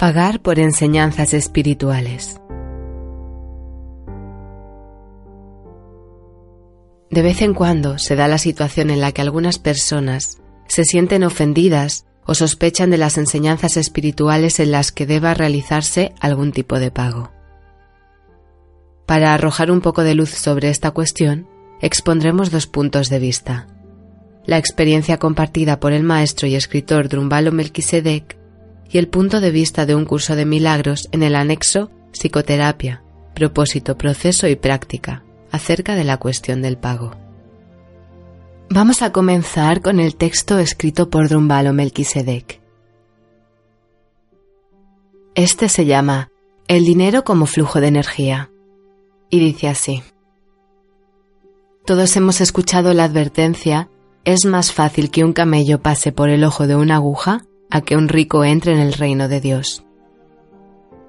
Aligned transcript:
Pagar 0.00 0.40
por 0.40 0.58
enseñanzas 0.58 1.34
espirituales. 1.34 2.40
De 7.10 7.20
vez 7.20 7.42
en 7.42 7.52
cuando 7.52 7.98
se 7.98 8.16
da 8.16 8.26
la 8.26 8.38
situación 8.38 8.88
en 8.88 9.02
la 9.02 9.12
que 9.12 9.20
algunas 9.20 9.58
personas 9.58 10.38
se 10.68 10.84
sienten 10.84 11.22
ofendidas 11.22 12.06
o 12.24 12.34
sospechan 12.34 12.88
de 12.88 12.96
las 12.96 13.18
enseñanzas 13.18 13.76
espirituales 13.76 14.58
en 14.58 14.70
las 14.70 14.90
que 14.90 15.04
deba 15.04 15.34
realizarse 15.34 16.14
algún 16.18 16.52
tipo 16.52 16.78
de 16.78 16.90
pago. 16.90 17.30
Para 19.04 19.34
arrojar 19.34 19.70
un 19.70 19.82
poco 19.82 20.02
de 20.02 20.14
luz 20.14 20.30
sobre 20.30 20.70
esta 20.70 20.92
cuestión, 20.92 21.46
expondremos 21.82 22.50
dos 22.50 22.66
puntos 22.66 23.10
de 23.10 23.18
vista. 23.18 23.66
La 24.46 24.56
experiencia 24.56 25.18
compartida 25.18 25.78
por 25.78 25.92
el 25.92 26.04
maestro 26.04 26.48
y 26.48 26.54
escritor 26.54 27.10
Drumbalo 27.10 27.52
Melquisedec 27.52 28.39
y 28.90 28.98
el 28.98 29.08
punto 29.08 29.40
de 29.40 29.50
vista 29.50 29.86
de 29.86 29.94
un 29.94 30.04
curso 30.04 30.36
de 30.36 30.44
milagros 30.44 31.08
en 31.12 31.22
el 31.22 31.36
anexo 31.36 31.90
Psicoterapia, 32.12 33.02
propósito, 33.34 33.96
proceso 33.96 34.48
y 34.48 34.56
práctica 34.56 35.22
acerca 35.52 35.94
de 35.94 36.04
la 36.04 36.16
cuestión 36.16 36.60
del 36.60 36.76
pago. 36.76 37.12
Vamos 38.68 39.02
a 39.02 39.12
comenzar 39.12 39.80
con 39.80 40.00
el 40.00 40.16
texto 40.16 40.58
escrito 40.58 41.08
por 41.10 41.28
Drumbalo 41.28 41.72
Melquisedec. 41.72 42.60
Este 45.34 45.68
se 45.68 45.86
llama 45.86 46.30
El 46.68 46.84
dinero 46.84 47.24
como 47.24 47.46
flujo 47.46 47.80
de 47.80 47.88
energía 47.88 48.50
y 49.28 49.38
dice 49.38 49.68
así. 49.68 50.02
Todos 51.84 52.16
hemos 52.16 52.40
escuchado 52.40 52.92
la 52.92 53.04
advertencia, 53.04 53.88
es 54.24 54.44
más 54.44 54.72
fácil 54.72 55.10
que 55.10 55.24
un 55.24 55.32
camello 55.32 55.80
pase 55.80 56.12
por 56.12 56.28
el 56.28 56.44
ojo 56.44 56.66
de 56.66 56.76
una 56.76 56.96
aguja 56.96 57.44
a 57.70 57.80
que 57.82 57.96
un 57.96 58.08
rico 58.08 58.44
entre 58.44 58.72
en 58.72 58.80
el 58.80 58.92
reino 58.92 59.28
de 59.28 59.40
Dios. 59.40 59.84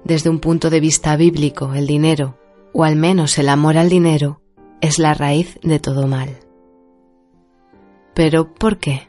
Desde 0.04 0.30
un 0.30 0.40
punto 0.40 0.70
de 0.70 0.80
vista 0.80 1.16
bíblico, 1.16 1.74
el 1.74 1.86
dinero, 1.86 2.38
o 2.72 2.84
al 2.84 2.96
menos 2.96 3.38
el 3.38 3.48
amor 3.48 3.76
al 3.78 3.88
dinero, 3.88 4.40
es 4.80 4.98
la 4.98 5.14
raíz 5.14 5.58
de 5.62 5.78
todo 5.78 6.06
mal. 6.06 6.40
Pero, 8.14 8.52
¿por 8.52 8.78
qué? 8.78 9.08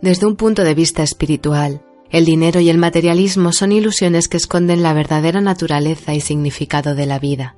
Desde 0.00 0.26
un 0.26 0.36
punto 0.36 0.64
de 0.64 0.74
vista 0.74 1.02
espiritual, 1.02 1.82
el 2.10 2.24
dinero 2.24 2.60
y 2.60 2.70
el 2.70 2.78
materialismo 2.78 3.52
son 3.52 3.70
ilusiones 3.70 4.28
que 4.28 4.38
esconden 4.38 4.82
la 4.82 4.94
verdadera 4.94 5.40
naturaleza 5.40 6.14
y 6.14 6.20
significado 6.20 6.94
de 6.94 7.06
la 7.06 7.18
vida. 7.18 7.56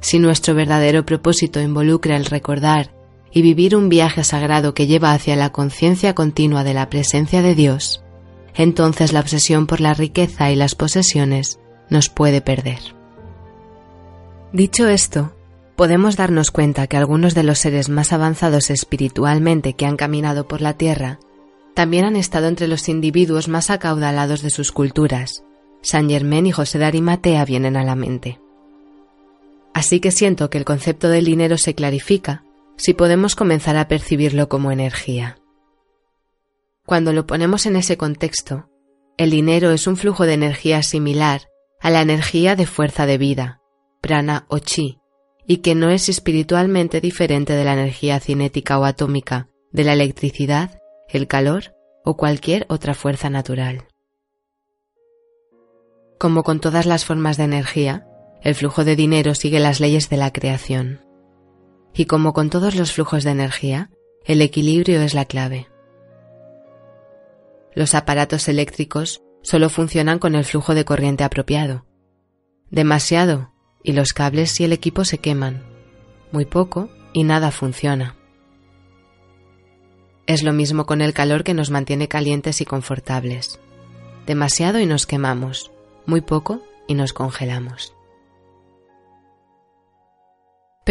Si 0.00 0.18
nuestro 0.18 0.54
verdadero 0.54 1.04
propósito 1.04 1.60
involucra 1.60 2.16
el 2.16 2.26
recordar 2.26 2.94
y 3.32 3.42
vivir 3.42 3.76
un 3.76 3.88
viaje 3.88 4.24
sagrado 4.24 4.74
que 4.74 4.86
lleva 4.86 5.12
hacia 5.12 5.36
la 5.36 5.50
conciencia 5.50 6.14
continua 6.14 6.64
de 6.64 6.74
la 6.74 6.90
presencia 6.90 7.42
de 7.42 7.54
Dios, 7.54 8.02
entonces 8.54 9.12
la 9.12 9.20
obsesión 9.20 9.66
por 9.66 9.80
la 9.80 9.94
riqueza 9.94 10.50
y 10.50 10.56
las 10.56 10.74
posesiones 10.74 11.60
nos 11.88 12.08
puede 12.08 12.40
perder. 12.40 12.80
Dicho 14.52 14.88
esto, 14.88 15.32
podemos 15.76 16.16
darnos 16.16 16.50
cuenta 16.50 16.86
que 16.86 16.96
algunos 16.96 17.34
de 17.34 17.44
los 17.44 17.58
seres 17.58 17.88
más 17.88 18.12
avanzados 18.12 18.70
espiritualmente 18.70 19.74
que 19.74 19.86
han 19.86 19.96
caminado 19.96 20.48
por 20.48 20.60
la 20.60 20.74
Tierra 20.74 21.20
también 21.74 22.04
han 22.04 22.16
estado 22.16 22.48
entre 22.48 22.66
los 22.66 22.88
individuos 22.88 23.48
más 23.48 23.70
acaudalados 23.70 24.42
de 24.42 24.50
sus 24.50 24.72
culturas. 24.72 25.44
San 25.82 26.10
Germán 26.10 26.46
y 26.46 26.52
José 26.52 26.78
de 26.78 26.84
Arimatea 26.84 27.44
vienen 27.44 27.76
a 27.76 27.84
la 27.84 27.94
mente. 27.94 28.40
Así 29.72 30.00
que 30.00 30.10
siento 30.10 30.50
que 30.50 30.58
el 30.58 30.64
concepto 30.64 31.08
del 31.08 31.24
dinero 31.24 31.56
se 31.56 31.74
clarifica 31.74 32.44
si 32.80 32.94
podemos 32.94 33.36
comenzar 33.36 33.76
a 33.76 33.88
percibirlo 33.88 34.48
como 34.48 34.72
energía. 34.72 35.36
Cuando 36.86 37.12
lo 37.12 37.26
ponemos 37.26 37.66
en 37.66 37.76
ese 37.76 37.98
contexto, 37.98 38.70
el 39.18 39.30
dinero 39.30 39.70
es 39.70 39.86
un 39.86 39.98
flujo 39.98 40.24
de 40.24 40.32
energía 40.32 40.82
similar 40.82 41.42
a 41.78 41.90
la 41.90 42.00
energía 42.00 42.56
de 42.56 42.64
fuerza 42.64 43.04
de 43.04 43.18
vida, 43.18 43.60
prana 44.00 44.46
o 44.48 44.60
chi, 44.60 44.98
y 45.46 45.58
que 45.58 45.74
no 45.74 45.90
es 45.90 46.08
espiritualmente 46.08 47.02
diferente 47.02 47.52
de 47.52 47.64
la 47.64 47.74
energía 47.74 48.18
cinética 48.18 48.78
o 48.78 48.86
atómica, 48.86 49.48
de 49.72 49.84
la 49.84 49.92
electricidad, 49.92 50.80
el 51.10 51.26
calor 51.26 51.74
o 52.02 52.16
cualquier 52.16 52.64
otra 52.70 52.94
fuerza 52.94 53.28
natural. 53.28 53.88
Como 56.18 56.44
con 56.44 56.60
todas 56.60 56.86
las 56.86 57.04
formas 57.04 57.36
de 57.36 57.44
energía, 57.44 58.06
el 58.40 58.54
flujo 58.54 58.84
de 58.84 58.96
dinero 58.96 59.34
sigue 59.34 59.60
las 59.60 59.80
leyes 59.80 60.08
de 60.08 60.16
la 60.16 60.32
creación 60.32 61.09
y 61.94 62.06
como 62.06 62.32
con 62.32 62.50
todos 62.50 62.76
los 62.76 62.92
flujos 62.92 63.24
de 63.24 63.30
energía, 63.30 63.90
el 64.24 64.42
equilibrio 64.42 65.00
es 65.02 65.14
la 65.14 65.24
clave. 65.24 65.68
Los 67.74 67.94
aparatos 67.94 68.48
eléctricos 68.48 69.22
solo 69.42 69.70
funcionan 69.70 70.18
con 70.18 70.34
el 70.34 70.44
flujo 70.44 70.74
de 70.74 70.84
corriente 70.84 71.24
apropiado. 71.24 71.86
Demasiado 72.70 73.52
y 73.82 73.92
los 73.92 74.12
cables 74.12 74.58
y 74.60 74.64
el 74.64 74.72
equipo 74.72 75.04
se 75.04 75.18
queman. 75.18 75.64
Muy 76.32 76.44
poco 76.44 76.90
y 77.12 77.24
nada 77.24 77.50
funciona. 77.50 78.16
Es 80.26 80.42
lo 80.42 80.52
mismo 80.52 80.86
con 80.86 81.00
el 81.00 81.12
calor 81.12 81.42
que 81.42 81.54
nos 81.54 81.70
mantiene 81.70 82.06
calientes 82.06 82.60
y 82.60 82.64
confortables. 82.64 83.58
Demasiado 84.26 84.78
y 84.78 84.86
nos 84.86 85.06
quemamos. 85.06 85.72
Muy 86.06 86.20
poco 86.20 86.62
y 86.86 86.94
nos 86.94 87.12
congelamos. 87.12 87.94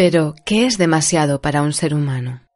Pero, 0.02 0.34
¿qué 0.46 0.66
es 0.66 0.78
demasiado 0.78 1.42
para 1.42 1.62
un 1.62 1.74
ser 1.74 1.94
humano? 1.94 2.48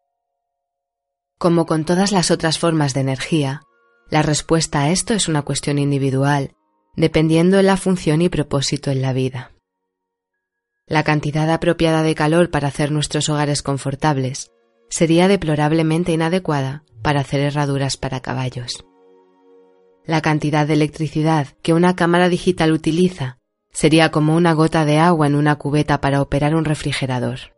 Como 1.38 1.66
con 1.66 1.84
todas 1.84 2.14
las 2.14 2.32
otras 2.32 2.58
formas 2.58 2.94
de 2.94 3.02
energía, 3.02 3.64
la 4.10 4.22
respuesta 4.22 4.84
a 4.84 4.92
esto 4.92 5.14
es 5.14 5.28
una 5.28 5.42
cuestión 5.42 5.78
individual, 5.78 6.56
dependiendo 6.96 7.58
de 7.58 7.64
la 7.64 7.76
función 7.76 8.22
y 8.22 8.30
propósito 8.30 8.92
en 8.92 9.02
la 9.02 9.12
vida. 9.12 9.52
La 10.88 11.04
cantidad 11.04 11.52
apropiada 11.52 12.02
de 12.02 12.16
calor 12.16 12.50
para 12.50 12.70
hacer 12.70 12.94
nuestros 12.94 13.28
hogares 13.28 13.62
confortables 13.62 14.50
sería 14.90 15.28
deplorablemente 15.28 16.14
inadecuada 16.14 16.86
para 17.02 17.20
hacer 17.20 17.42
herraduras 17.42 17.98
para 17.98 18.22
caballos. 18.22 18.86
La 20.06 20.22
cantidad 20.22 20.66
de 20.66 20.76
electricidad 20.76 21.48
que 21.62 21.74
una 21.74 21.94
cámara 21.98 22.30
digital 22.30 22.72
utiliza 22.72 23.40
Sería 23.74 24.12
como 24.12 24.36
una 24.36 24.54
gota 24.54 24.86
de 24.86 25.00
agua 25.00 25.28
en 25.28 25.36
una 25.36 25.56
cubeta 25.58 26.00
para 26.00 26.22
operar 26.22 26.56
un 26.56 26.64
refrigerador. 26.64 27.54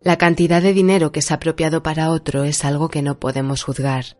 La 0.00 0.16
cantidad 0.18 0.62
de 0.62 0.72
dinero 0.72 1.10
que 1.10 1.18
es 1.18 1.32
apropiado 1.32 1.82
para 1.82 2.10
otro 2.10 2.44
es 2.44 2.64
algo 2.64 2.88
que 2.88 3.02
no 3.02 3.18
podemos 3.18 3.64
juzgar, 3.64 4.16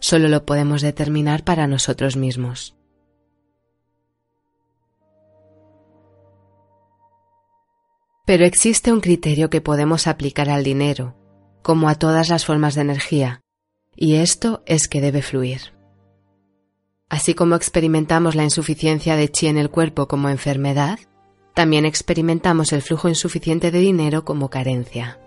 solo 0.00 0.28
lo 0.28 0.46
podemos 0.46 0.80
determinar 0.80 1.44
para 1.44 1.66
nosotros 1.66 2.16
mismos. 2.16 2.74
Pero 8.24 8.44
existe 8.44 8.92
un 8.92 9.00
criterio 9.00 9.50
que 9.50 9.60
podemos 9.60 10.06
aplicar 10.06 10.48
al 10.48 10.64
dinero, 10.64 11.14
como 11.62 11.88
a 11.88 11.96
todas 11.96 12.28
las 12.28 12.44
formas 12.44 12.74
de 12.74 12.80
energía, 12.80 13.42
y 13.94 14.16
esto 14.16 14.62
es 14.66 14.88
que 14.88 15.00
debe 15.00 15.22
fluir. 15.22 15.75
Así 17.16 17.32
como 17.32 17.56
experimentamos 17.56 18.34
la 18.34 18.44
insuficiencia 18.44 19.16
de 19.16 19.30
chi 19.30 19.46
en 19.46 19.56
el 19.56 19.70
cuerpo 19.70 20.06
como 20.06 20.28
enfermedad, 20.28 20.98
también 21.54 21.86
experimentamos 21.86 22.74
el 22.74 22.82
flujo 22.82 23.08
insuficiente 23.08 23.70
de 23.70 23.78
dinero 23.78 24.26
como 24.26 24.50
carencia. 24.50 25.18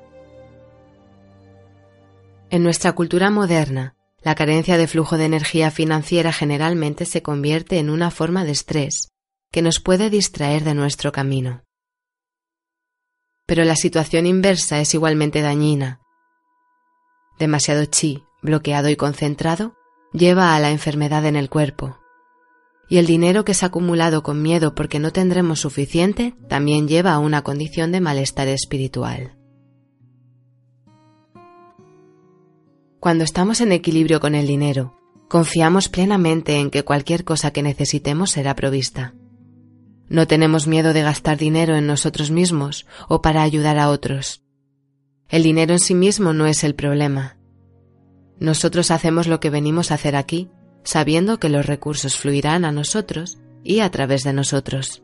En 2.51 2.61
nuestra 2.61 2.91
cultura 2.91 3.31
moderna, 3.31 3.95
la 4.21 4.35
carencia 4.35 4.77
de 4.77 4.85
flujo 4.85 5.17
de 5.17 5.25
energía 5.25 5.71
financiera 5.71 6.31
generalmente 6.31 7.05
se 7.05 7.23
convierte 7.23 7.79
en 7.79 7.89
una 7.89 8.11
forma 8.11 8.45
de 8.45 8.51
estrés 8.51 9.09
que 9.51 9.63
nos 9.63 9.79
puede 9.79 10.11
distraer 10.11 10.63
de 10.63 10.75
nuestro 10.75 11.11
camino. 11.11 11.63
pero 13.47 13.63
la 13.63 13.75
situación 13.75 14.27
inversa 14.27 14.79
es 14.79 14.93
igualmente 14.93 15.41
dañina. 15.41 16.01
Demasiado 17.39 17.85
chi, 17.85 18.23
bloqueado 18.43 18.89
y 18.89 18.95
concentrado, 18.95 19.78
lleva 20.13 20.55
a 20.55 20.59
la 20.59 20.71
enfermedad 20.71 21.25
en 21.25 21.35
el 21.35 21.49
cuerpo. 21.49 21.97
Y 22.89 22.97
el 22.97 23.05
dinero 23.05 23.45
que 23.45 23.53
se 23.53 23.65
ha 23.65 23.67
acumulado 23.67 24.23
con 24.23 24.41
miedo 24.41 24.73
porque 24.73 24.99
no 24.99 25.11
tendremos 25.11 25.59
suficiente 25.59 26.35
también 26.47 26.87
lleva 26.87 27.13
a 27.13 27.19
una 27.19 27.43
condición 27.43 27.91
de 27.91 28.01
malestar 28.01 28.47
espiritual. 28.47 29.35
Cuando 32.99 33.23
estamos 33.23 33.61
en 33.61 33.71
equilibrio 33.71 34.19
con 34.19 34.35
el 34.35 34.47
dinero, 34.47 34.99
confiamos 35.29 35.87
plenamente 35.87 36.57
en 36.57 36.71
que 36.71 36.83
cualquier 36.83 37.23
cosa 37.23 37.51
que 37.51 37.63
necesitemos 37.63 38.31
será 38.31 38.55
provista. 38.55 39.13
No 40.09 40.27
tenemos 40.27 40.65
miedo 40.65 40.91
de 40.91 41.03
gastar 41.03 41.37
dinero 41.37 41.75
en 41.75 41.85
nosotros 41.85 42.31
mismos 42.31 42.87
o 43.07 43.21
para 43.21 43.43
ayudar 43.43 43.77
a 43.77 43.89
otros. 43.89 44.43
El 45.29 45.43
dinero 45.43 45.73
en 45.73 45.79
sí 45.79 45.93
mismo 45.93 46.33
no 46.33 46.47
es 46.47 46.63
el 46.63 46.73
problema. 46.73 47.38
Nosotros 48.39 48.91
hacemos 48.91 49.27
lo 49.27 49.39
que 49.39 49.49
venimos 49.49 49.91
a 49.91 49.95
hacer 49.95 50.15
aquí, 50.15 50.49
sabiendo 50.83 51.39
que 51.39 51.49
los 51.49 51.65
recursos 51.65 52.15
fluirán 52.15 52.65
a 52.65 52.71
nosotros 52.71 53.37
y 53.63 53.81
a 53.81 53.91
través 53.91 54.23
de 54.23 54.33
nosotros. 54.33 55.03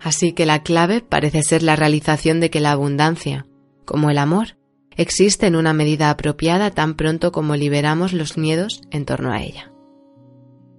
Así 0.00 0.32
que 0.32 0.46
la 0.46 0.62
clave 0.62 1.00
parece 1.00 1.42
ser 1.42 1.62
la 1.62 1.76
realización 1.76 2.40
de 2.40 2.50
que 2.50 2.60
la 2.60 2.72
abundancia, 2.72 3.46
como 3.84 4.10
el 4.10 4.18
amor, 4.18 4.56
existe 4.96 5.46
en 5.46 5.56
una 5.56 5.72
medida 5.72 6.10
apropiada 6.10 6.70
tan 6.70 6.94
pronto 6.94 7.32
como 7.32 7.56
liberamos 7.56 8.12
los 8.12 8.38
miedos 8.38 8.80
en 8.90 9.04
torno 9.04 9.32
a 9.32 9.42
ella. 9.42 9.72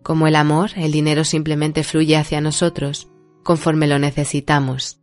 Como 0.01 0.27
el 0.27 0.35
amor, 0.35 0.71
el 0.75 0.91
dinero 0.91 1.23
simplemente 1.23 1.83
fluye 1.83 2.17
hacia 2.17 2.41
nosotros 2.41 3.09
conforme 3.43 3.87
lo 3.87 3.99
necesitamos 3.99 4.98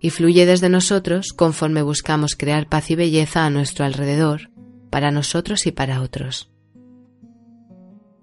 y 0.00 0.10
fluye 0.10 0.46
desde 0.46 0.68
nosotros 0.68 1.32
conforme 1.32 1.82
buscamos 1.82 2.36
crear 2.36 2.68
paz 2.68 2.90
y 2.90 2.94
belleza 2.94 3.44
a 3.44 3.50
nuestro 3.50 3.84
alrededor, 3.84 4.50
para 4.90 5.10
nosotros 5.10 5.66
y 5.66 5.72
para 5.72 6.00
otros. 6.00 6.50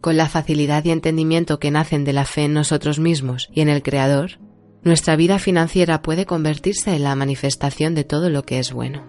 Con 0.02 0.18
la 0.18 0.30
facilidad 0.30 0.86
y 0.86 0.92
entendimiento 0.92 1.60
que 1.60 1.72
nacen 1.72 2.06
de 2.06 2.14
la 2.14 2.26
fe 2.26 2.44
en 2.44 2.54
nosotros 2.54 3.00
mismos 3.00 3.50
y 3.52 3.62
en 3.62 3.70
el 3.70 3.82
Creador, 3.82 4.40
nuestra 4.84 5.16
vida 5.16 5.40
financiera 5.40 6.02
puede 6.02 6.26
convertirse 6.26 6.96
en 6.96 7.04
la 7.04 7.16
manifestación 7.16 7.96
de 7.96 8.04
todo 8.04 8.30
lo 8.30 8.44
que 8.44 8.60
es 8.60 8.72
bueno. 8.72 9.04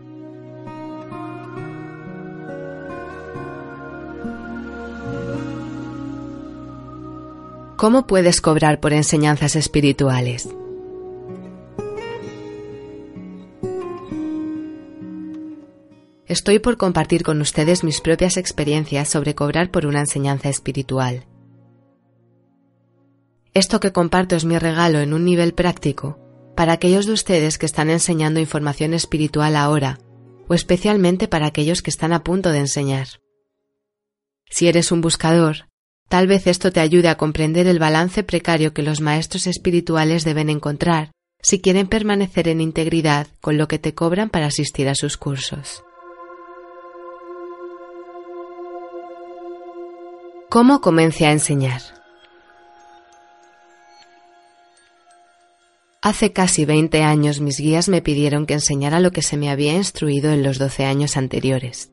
¿Cómo 7.77 8.07
puedes 8.07 8.41
cobrar 8.41 8.81
por 8.81 8.95
enseñanzas 8.95 9.55
espirituales? 9.55 10.49
Estoy 16.27 16.59
por 16.59 16.77
compartir 16.77 17.23
con 17.23 17.41
ustedes 17.41 17.85
mis 17.85 18.01
propias 18.01 18.37
experiencias 18.37 19.09
sobre 19.09 19.35
cobrar 19.35 19.71
por 19.71 19.87
una 19.87 20.01
enseñanza 20.01 20.49
espiritual. 20.49 21.25
Esto 23.55 23.81
que 23.81 23.93
comparto 23.93 24.37
es 24.37 24.45
mi 24.45 24.59
regalo 24.59 24.99
en 24.99 25.15
un 25.15 25.25
nivel 25.25 25.55
práctico 25.55 26.19
para 26.57 26.73
aquellos 26.73 27.07
de 27.07 27.13
ustedes 27.13 27.59
que 27.59 27.67
están 27.67 27.91
enseñando 27.91 28.41
información 28.41 28.95
espiritual 28.95 29.57
ahora, 29.57 29.99
o 30.49 30.55
especialmente 30.55 31.29
para 31.29 31.47
aquellos 31.47 31.83
que 31.83 31.91
están 31.91 32.13
a 32.13 32.25
punto 32.25 32.51
de 32.51 32.59
enseñar. 32.59 33.07
Si 34.49 34.69
eres 34.69 34.91
un 34.91 35.01
buscador, 35.01 35.67
Tal 36.09 36.29
vez 36.29 36.47
esto 36.47 36.71
te 36.71 36.81
ayude 36.81 37.09
a 37.09 37.17
comprender 37.17 37.67
el 37.67 37.79
balance 37.79 38.23
precario 38.23 38.73
que 38.73 38.83
los 38.83 39.01
maestros 39.01 39.47
espirituales 39.47 40.25
deben 40.25 40.51
encontrar 40.51 41.11
si 41.43 41.61
quieren 41.61 41.87
permanecer 41.87 42.49
en 42.49 42.61
integridad 42.61 43.27
con 43.41 43.57
lo 43.57 43.69
que 43.69 43.79
te 43.79 43.95
cobran 43.95 44.31
para 44.31 44.47
asistir 44.47 44.89
a 44.89 44.95
sus 44.95 45.17
cursos. 45.17 45.85
¿Cómo 50.49 50.81
comencé 50.81 51.27
a 51.27 51.33
enseñar? 51.33 51.83
Hace 56.01 56.33
casi 56.33 56.65
20 56.65 57.03
años 57.03 57.41
mis 57.41 57.59
guías 57.59 57.89
me 57.89 58.01
pidieron 58.01 58.47
que 58.47 58.55
enseñara 58.55 59.01
lo 59.01 59.11
que 59.11 59.23
se 59.23 59.37
me 59.37 59.51
había 59.51 59.75
instruido 59.75 60.31
en 60.31 60.45
los 60.45 60.59
12 60.59 60.85
años 60.85 61.17
anteriores. 61.17 61.91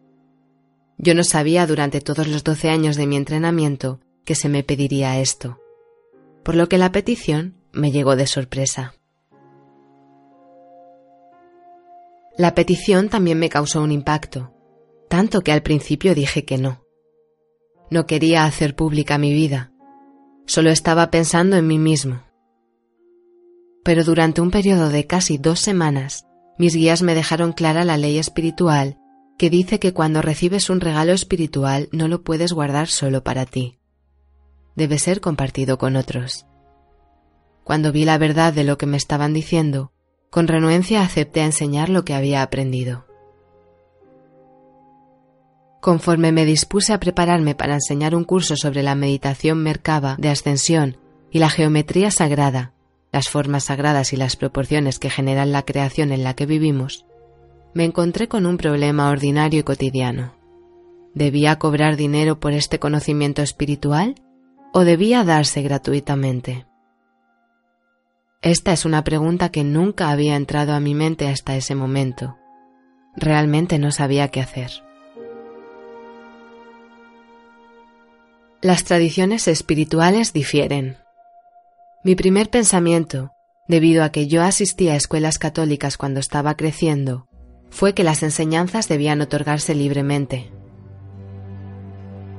Yo 1.00 1.16
no 1.16 1.24
sabía 1.24 1.66
durante 1.66 2.00
todos 2.00 2.28
los 2.28 2.44
doce 2.44 2.70
años 2.70 2.96
de 2.96 3.08
mi 3.08 3.16
entrenamiento 3.16 4.00
que 4.24 4.36
se 4.36 4.50
me 4.50 4.64
pediría 4.64 5.20
esto, 5.20 5.60
por 6.44 6.54
lo 6.54 6.70
que 6.70 6.78
la 6.78 6.92
petición 6.92 7.58
me 7.72 7.92
llegó 7.92 8.16
de 8.16 8.28
sorpresa. 8.28 8.94
La 12.38 12.54
petición 12.54 13.10
también 13.10 13.40
me 13.40 13.50
causó 13.50 13.82
un 13.82 13.92
impacto, 13.92 14.54
tanto 15.10 15.42
que 15.42 15.52
al 15.52 15.64
principio 15.64 16.14
dije 16.14 16.46
que 16.46 16.60
no. 16.60 16.83
No 17.90 18.06
quería 18.06 18.46
hacer 18.46 18.76
pública 18.76 19.18
mi 19.18 19.34
vida, 19.34 19.72
solo 20.46 20.70
estaba 20.70 21.12
pensando 21.12 21.56
en 21.56 21.68
mí 21.68 21.80
mismo. 21.80 22.24
Pero 23.84 24.04
durante 24.04 24.42
un 24.42 24.52
periodo 24.52 24.90
de 24.90 25.06
casi 25.08 25.38
dos 25.38 25.60
semanas, 25.60 26.26
mis 26.58 26.76
guías 26.76 27.02
me 27.02 27.16
dejaron 27.16 27.52
clara 27.52 27.84
la 27.84 27.98
ley 27.98 28.18
espiritual 28.18 28.98
que 29.38 29.50
dice 29.50 29.80
que 29.80 29.94
cuando 29.94 30.22
recibes 30.22 30.70
un 30.70 30.80
regalo 30.80 31.12
espiritual 31.12 31.90
no 31.92 32.08
lo 32.08 32.24
puedes 32.24 32.54
guardar 32.54 32.88
solo 32.88 33.24
para 33.24 33.46
ti. 33.46 33.80
Debe 34.76 35.00
ser 35.00 35.22
compartido 35.22 35.78
con 35.78 35.96
otros. 35.96 36.46
Cuando 37.64 37.92
vi 37.92 38.06
la 38.06 38.18
verdad 38.18 38.54
de 38.54 38.64
lo 38.64 38.78
que 38.78 38.86
me 38.86 38.98
estaban 38.98 39.34
diciendo, 39.34 39.92
con 40.30 40.48
renuencia 40.48 41.02
acepté 41.02 41.42
a 41.42 41.46
enseñar 41.46 41.90
lo 41.90 42.06
que 42.06 42.14
había 42.14 42.42
aprendido. 42.42 43.06
Conforme 45.84 46.32
me 46.32 46.46
dispuse 46.46 46.94
a 46.94 47.00
prepararme 47.02 47.56
para 47.56 47.74
enseñar 47.74 48.16
un 48.16 48.24
curso 48.24 48.56
sobre 48.56 48.84
la 48.84 48.96
meditación 48.96 49.62
Merkaba 49.62 50.16
de 50.18 50.30
ascensión 50.30 50.96
y 51.30 51.40
la 51.40 51.50
geometría 51.50 52.10
sagrada, 52.10 52.72
las 53.12 53.28
formas 53.28 53.66
sagradas 53.66 54.14
y 54.14 54.16
las 54.16 54.38
proporciones 54.38 54.98
que 54.98 55.10
generan 55.10 55.52
la 55.52 55.64
creación 55.64 56.14
en 56.14 56.24
la 56.24 56.36
que 56.36 56.46
vivimos, 56.46 57.06
me 57.74 57.84
encontré 57.84 58.30
con 58.30 58.46
un 58.46 58.56
problema 58.56 59.10
ordinario 59.10 59.60
y 59.60 59.64
cotidiano. 59.64 60.34
¿Debía 61.16 61.60
cobrar 61.60 61.98
dinero 61.98 62.40
por 62.40 62.54
este 62.54 62.80
conocimiento 62.80 63.42
espiritual 63.42 64.16
o 64.72 64.86
debía 64.86 65.26
darse 65.26 65.64
gratuitamente? 65.64 66.66
Esta 68.42 68.72
es 68.72 68.86
una 68.86 69.04
pregunta 69.04 69.50
que 69.50 69.66
nunca 69.66 70.12
había 70.12 70.38
entrado 70.38 70.76
a 70.76 70.80
mi 70.80 70.96
mente 70.96 71.28
hasta 71.28 71.58
ese 71.58 71.76
momento. 71.76 72.38
Realmente 73.18 73.80
no 73.80 73.92
sabía 73.92 74.30
qué 74.30 74.40
hacer. 74.40 74.72
Las 78.64 78.86
tradiciones 78.86 79.50
espirituales 79.50 80.32
difieren. 80.32 80.96
Mi 82.06 82.16
primer 82.16 82.50
pensamiento, 82.50 83.32
debido 83.68 84.06
a 84.06 84.10
que 84.14 84.28
yo 84.28 84.42
asistía 84.42 84.94
a 84.94 84.96
escuelas 84.96 85.38
católicas 85.38 85.98
cuando 85.98 86.22
estaba 86.22 86.56
creciendo, 86.56 87.28
fue 87.70 87.94
que 87.94 88.06
las 88.06 88.24
enseñanzas 88.24 88.88
debían 88.88 89.20
otorgarse 89.20 89.76
libremente. 89.76 90.50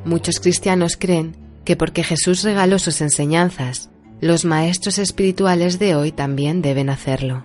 Muchos 0.07 0.41
cristianos 0.41 0.97
creen 0.97 1.37
que 1.63 1.77
porque 1.77 2.03
Jesús 2.03 2.43
regaló 2.43 2.79
sus 2.79 3.03
enseñanzas, 3.03 3.91
los 4.23 4.47
maestros 4.47 4.97
espirituales 4.97 5.79
de 5.79 5.95
hoy 5.95 6.11
también 6.11 6.63
deben 6.63 6.89
hacerlo. 6.89 7.45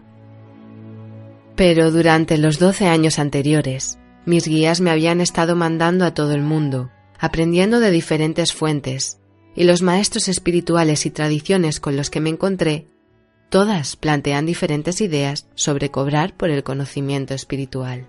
Pero 1.58 1.92
durante 1.92 2.38
los 2.38 2.60
doce 2.60 2.88
años 2.88 3.20
anteriores, 3.20 4.00
mis 4.26 4.48
guías 4.48 4.80
me 4.80 4.90
habían 4.90 5.20
estado 5.20 5.58
mandando 5.58 6.06
a 6.06 6.14
todo 6.14 6.32
el 6.32 6.44
mundo, 6.44 6.92
aprendiendo 7.20 7.80
de 7.80 7.92
diferentes 7.92 8.54
fuentes, 8.54 9.20
y 9.56 9.64
los 9.66 9.82
maestros 9.82 10.28
espirituales 10.28 11.06
y 11.06 11.12
tradiciones 11.12 11.80
con 11.80 11.96
los 11.98 12.10
que 12.10 12.22
me 12.22 12.30
encontré 12.30 12.88
Todas 13.50 13.96
plantean 13.96 14.46
diferentes 14.46 15.02
ideas 15.02 15.48
sobre 15.56 15.90
cobrar 15.90 16.38
por 16.38 16.52
el 16.52 16.64
conocimiento 16.64 17.34
espiritual. 17.34 18.08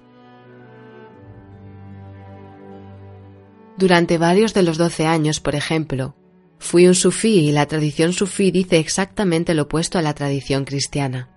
Durante 3.78 4.18
varios 4.18 4.52
de 4.52 4.62
los 4.62 4.76
doce 4.76 5.06
años, 5.06 5.40
por 5.40 5.54
ejemplo, 5.54 6.14
fui 6.58 6.86
un 6.86 6.94
sufí 6.94 7.38
y 7.38 7.52
la 7.52 7.64
tradición 7.64 8.12
sufí 8.12 8.50
dice 8.50 8.78
exactamente 8.78 9.54
lo 9.54 9.62
opuesto 9.62 9.98
a 9.98 10.02
la 10.02 10.12
tradición 10.12 10.66
cristiana. 10.66 11.30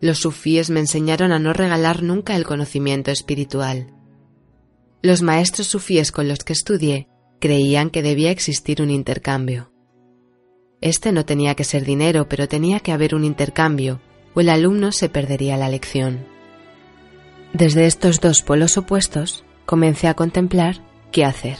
Los 0.00 0.18
sufíes 0.18 0.70
me 0.70 0.80
enseñaron 0.80 1.32
a 1.32 1.38
no 1.38 1.52
regalar 1.52 2.02
nunca 2.02 2.34
el 2.34 2.44
conocimiento 2.44 3.10
espiritual. 3.10 3.92
Los 5.06 5.22
maestros 5.22 5.68
sufíes 5.68 6.10
con 6.10 6.26
los 6.26 6.40
que 6.40 6.52
estudié 6.52 7.06
creían 7.38 7.90
que 7.90 8.02
debía 8.02 8.32
existir 8.32 8.82
un 8.82 8.90
intercambio. 8.90 9.70
Este 10.80 11.12
no 11.12 11.24
tenía 11.24 11.54
que 11.54 11.62
ser 11.62 11.84
dinero, 11.84 12.28
pero 12.28 12.48
tenía 12.48 12.80
que 12.80 12.90
haber 12.90 13.14
un 13.14 13.22
intercambio, 13.24 14.00
o 14.34 14.40
el 14.40 14.48
alumno 14.48 14.90
se 14.90 15.08
perdería 15.08 15.56
la 15.56 15.68
lección. 15.68 16.26
Desde 17.52 17.86
estos 17.86 18.20
dos 18.20 18.42
polos 18.42 18.76
opuestos, 18.78 19.44
comencé 19.64 20.08
a 20.08 20.14
contemplar 20.14 20.82
qué 21.12 21.24
hacer. 21.24 21.56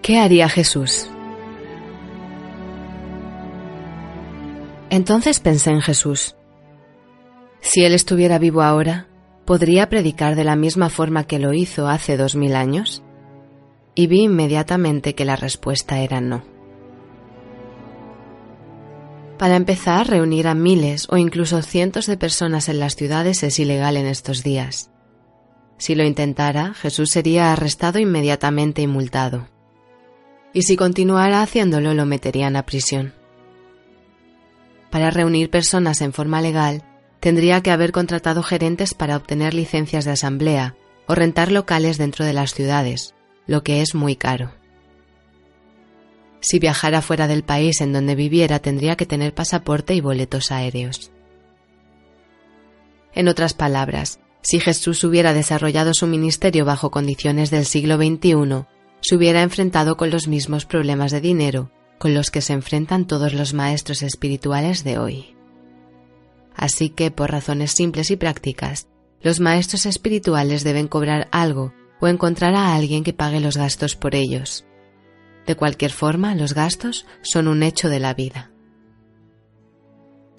¿Qué 0.00 0.16
haría 0.16 0.48
Jesús? 0.48 1.10
Entonces 4.88 5.40
pensé 5.40 5.72
en 5.72 5.82
Jesús. 5.82 6.36
Si 7.66 7.84
Él 7.84 7.94
estuviera 7.94 8.38
vivo 8.38 8.62
ahora, 8.62 9.08
¿podría 9.44 9.88
predicar 9.88 10.36
de 10.36 10.44
la 10.44 10.54
misma 10.54 10.88
forma 10.88 11.24
que 11.24 11.40
lo 11.40 11.52
hizo 11.52 11.88
hace 11.88 12.16
dos 12.16 12.36
mil 12.36 12.54
años? 12.54 13.02
Y 13.96 14.06
vi 14.06 14.22
inmediatamente 14.22 15.16
que 15.16 15.24
la 15.24 15.34
respuesta 15.34 15.98
era 15.98 16.20
no. 16.20 16.44
Para 19.36 19.56
empezar, 19.56 20.08
reunir 20.08 20.46
a 20.46 20.54
miles 20.54 21.08
o 21.10 21.16
incluso 21.16 21.60
cientos 21.60 22.06
de 22.06 22.16
personas 22.16 22.68
en 22.68 22.78
las 22.78 22.94
ciudades 22.94 23.42
es 23.42 23.58
ilegal 23.58 23.96
en 23.96 24.06
estos 24.06 24.44
días. 24.44 24.92
Si 25.76 25.96
lo 25.96 26.04
intentara, 26.04 26.72
Jesús 26.72 27.10
sería 27.10 27.52
arrestado 27.52 27.98
inmediatamente 27.98 28.80
y 28.80 28.86
multado. 28.86 29.48
Y 30.52 30.62
si 30.62 30.76
continuara 30.76 31.42
haciéndolo, 31.42 31.94
lo 31.94 32.06
meterían 32.06 32.54
a 32.54 32.64
prisión. 32.64 33.12
Para 34.88 35.10
reunir 35.10 35.50
personas 35.50 36.00
en 36.00 36.12
forma 36.12 36.40
legal, 36.40 36.84
tendría 37.20 37.62
que 37.62 37.70
haber 37.70 37.92
contratado 37.92 38.42
gerentes 38.42 38.94
para 38.94 39.16
obtener 39.16 39.54
licencias 39.54 40.04
de 40.04 40.12
asamblea 40.12 40.76
o 41.06 41.14
rentar 41.14 41.52
locales 41.52 41.98
dentro 41.98 42.24
de 42.24 42.32
las 42.32 42.54
ciudades, 42.54 43.14
lo 43.46 43.62
que 43.62 43.80
es 43.80 43.94
muy 43.94 44.16
caro. 44.16 44.52
Si 46.40 46.58
viajara 46.58 47.02
fuera 47.02 47.26
del 47.26 47.42
país 47.42 47.80
en 47.80 47.92
donde 47.92 48.14
viviera, 48.14 48.58
tendría 48.58 48.96
que 48.96 49.06
tener 49.06 49.34
pasaporte 49.34 49.94
y 49.94 50.00
boletos 50.00 50.52
aéreos. 50.52 51.10
En 53.14 53.28
otras 53.28 53.54
palabras, 53.54 54.20
si 54.42 54.60
Jesús 54.60 55.02
hubiera 55.04 55.32
desarrollado 55.32 55.94
su 55.94 56.06
ministerio 56.06 56.64
bajo 56.64 56.90
condiciones 56.90 57.50
del 57.50 57.64
siglo 57.64 57.96
XXI, 57.96 58.66
se 59.00 59.16
hubiera 59.16 59.42
enfrentado 59.42 59.96
con 59.96 60.10
los 60.10 60.28
mismos 60.28 60.66
problemas 60.66 61.10
de 61.12 61.20
dinero 61.20 61.70
con 61.98 62.14
los 62.14 62.30
que 62.30 62.40
se 62.40 62.52
enfrentan 62.52 63.06
todos 63.06 63.32
los 63.32 63.54
maestros 63.54 64.02
espirituales 64.02 64.84
de 64.84 64.98
hoy. 64.98 65.35
Así 66.56 66.88
que, 66.88 67.10
por 67.10 67.30
razones 67.30 67.72
simples 67.72 68.10
y 68.10 68.16
prácticas, 68.16 68.88
los 69.20 69.40
maestros 69.40 69.86
espirituales 69.86 70.64
deben 70.64 70.88
cobrar 70.88 71.28
algo 71.30 71.74
o 72.00 72.08
encontrar 72.08 72.54
a 72.54 72.74
alguien 72.74 73.04
que 73.04 73.12
pague 73.12 73.40
los 73.40 73.56
gastos 73.56 73.94
por 73.94 74.14
ellos. 74.14 74.64
De 75.46 75.54
cualquier 75.54 75.92
forma, 75.92 76.34
los 76.34 76.54
gastos 76.54 77.06
son 77.22 77.46
un 77.46 77.62
hecho 77.62 77.88
de 77.88 78.00
la 78.00 78.14
vida. 78.14 78.50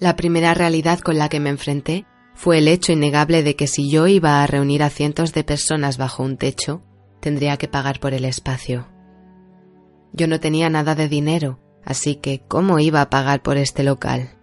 La 0.00 0.16
primera 0.16 0.54
realidad 0.54 1.00
con 1.00 1.18
la 1.18 1.28
que 1.28 1.40
me 1.40 1.50
enfrenté 1.50 2.04
fue 2.34 2.58
el 2.58 2.68
hecho 2.68 2.92
innegable 2.92 3.42
de 3.42 3.56
que 3.56 3.66
si 3.66 3.90
yo 3.90 4.06
iba 4.06 4.42
a 4.42 4.46
reunir 4.46 4.82
a 4.82 4.90
cientos 4.90 5.32
de 5.32 5.44
personas 5.44 5.98
bajo 5.98 6.22
un 6.22 6.36
techo, 6.36 6.82
tendría 7.20 7.56
que 7.56 7.68
pagar 7.68 7.98
por 7.98 8.14
el 8.14 8.24
espacio. 8.24 8.86
Yo 10.12 10.28
no 10.28 10.38
tenía 10.38 10.70
nada 10.70 10.94
de 10.94 11.08
dinero, 11.08 11.58
así 11.84 12.16
que 12.16 12.40
¿cómo 12.46 12.78
iba 12.78 13.00
a 13.00 13.10
pagar 13.10 13.42
por 13.42 13.56
este 13.56 13.82
local? 13.82 14.37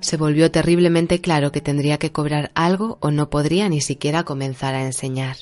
Se 0.00 0.16
volvió 0.16 0.50
terriblemente 0.50 1.20
claro 1.20 1.52
que 1.52 1.60
tendría 1.60 1.98
que 1.98 2.12
cobrar 2.12 2.50
algo 2.54 2.98
o 3.00 3.10
no 3.10 3.30
podría 3.30 3.68
ni 3.68 3.80
siquiera 3.80 4.24
comenzar 4.24 4.74
a 4.74 4.84
enseñar. 4.84 5.36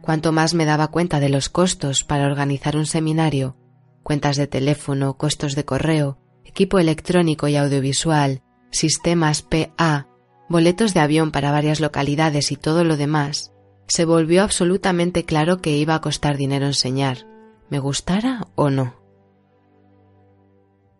Cuanto 0.00 0.32
más 0.32 0.54
me 0.54 0.64
daba 0.64 0.88
cuenta 0.88 1.20
de 1.20 1.28
los 1.28 1.48
costos 1.48 2.04
para 2.04 2.26
organizar 2.26 2.76
un 2.76 2.86
seminario, 2.86 3.56
cuentas 4.02 4.36
de 4.36 4.46
teléfono, 4.46 5.16
costos 5.16 5.54
de 5.54 5.64
correo, 5.64 6.18
equipo 6.44 6.78
electrónico 6.78 7.48
y 7.48 7.56
audiovisual, 7.56 8.42
sistemas 8.70 9.42
PA, 9.42 10.08
boletos 10.48 10.94
de 10.94 11.00
avión 11.00 11.30
para 11.32 11.52
varias 11.52 11.80
localidades 11.80 12.50
y 12.50 12.56
todo 12.56 12.84
lo 12.84 12.96
demás, 12.96 13.52
se 13.86 14.04
volvió 14.04 14.42
absolutamente 14.42 15.24
claro 15.24 15.58
que 15.58 15.76
iba 15.76 15.94
a 15.94 16.00
costar 16.00 16.36
dinero 16.36 16.66
enseñar, 16.66 17.26
me 17.68 17.78
gustara 17.78 18.46
o 18.54 18.70
no. 18.70 18.94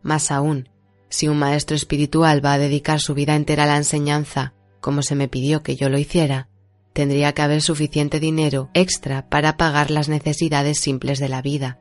Más 0.03 0.31
aún, 0.31 0.69
si 1.11 1.29
un 1.29 1.39
maestro 1.39 1.77
espiritual 1.77 2.43
va 2.43 2.55
a 2.55 2.59
dedicar 2.59 3.01
su 3.01 3.13
vida 3.15 3.37
entera 3.37 3.65
a 3.65 3.67
la 3.67 3.77
enseñanza, 3.77 4.55
como 4.81 5.03
se 5.03 5.15
me 5.15 5.29
pidió 5.29 5.63
que 5.63 5.77
yo 5.77 5.91
lo 5.91 5.99
hiciera, 5.99 6.49
tendría 6.93 7.33
que 7.33 7.43
haber 7.43 7.61
suficiente 7.61 8.21
dinero 8.21 8.71
extra 8.73 9.29
para 9.29 9.57
pagar 9.57 9.91
las 9.91 10.09
necesidades 10.09 10.79
simples 10.81 11.19
de 11.19 11.29
la 11.29 11.43
vida, 11.43 11.79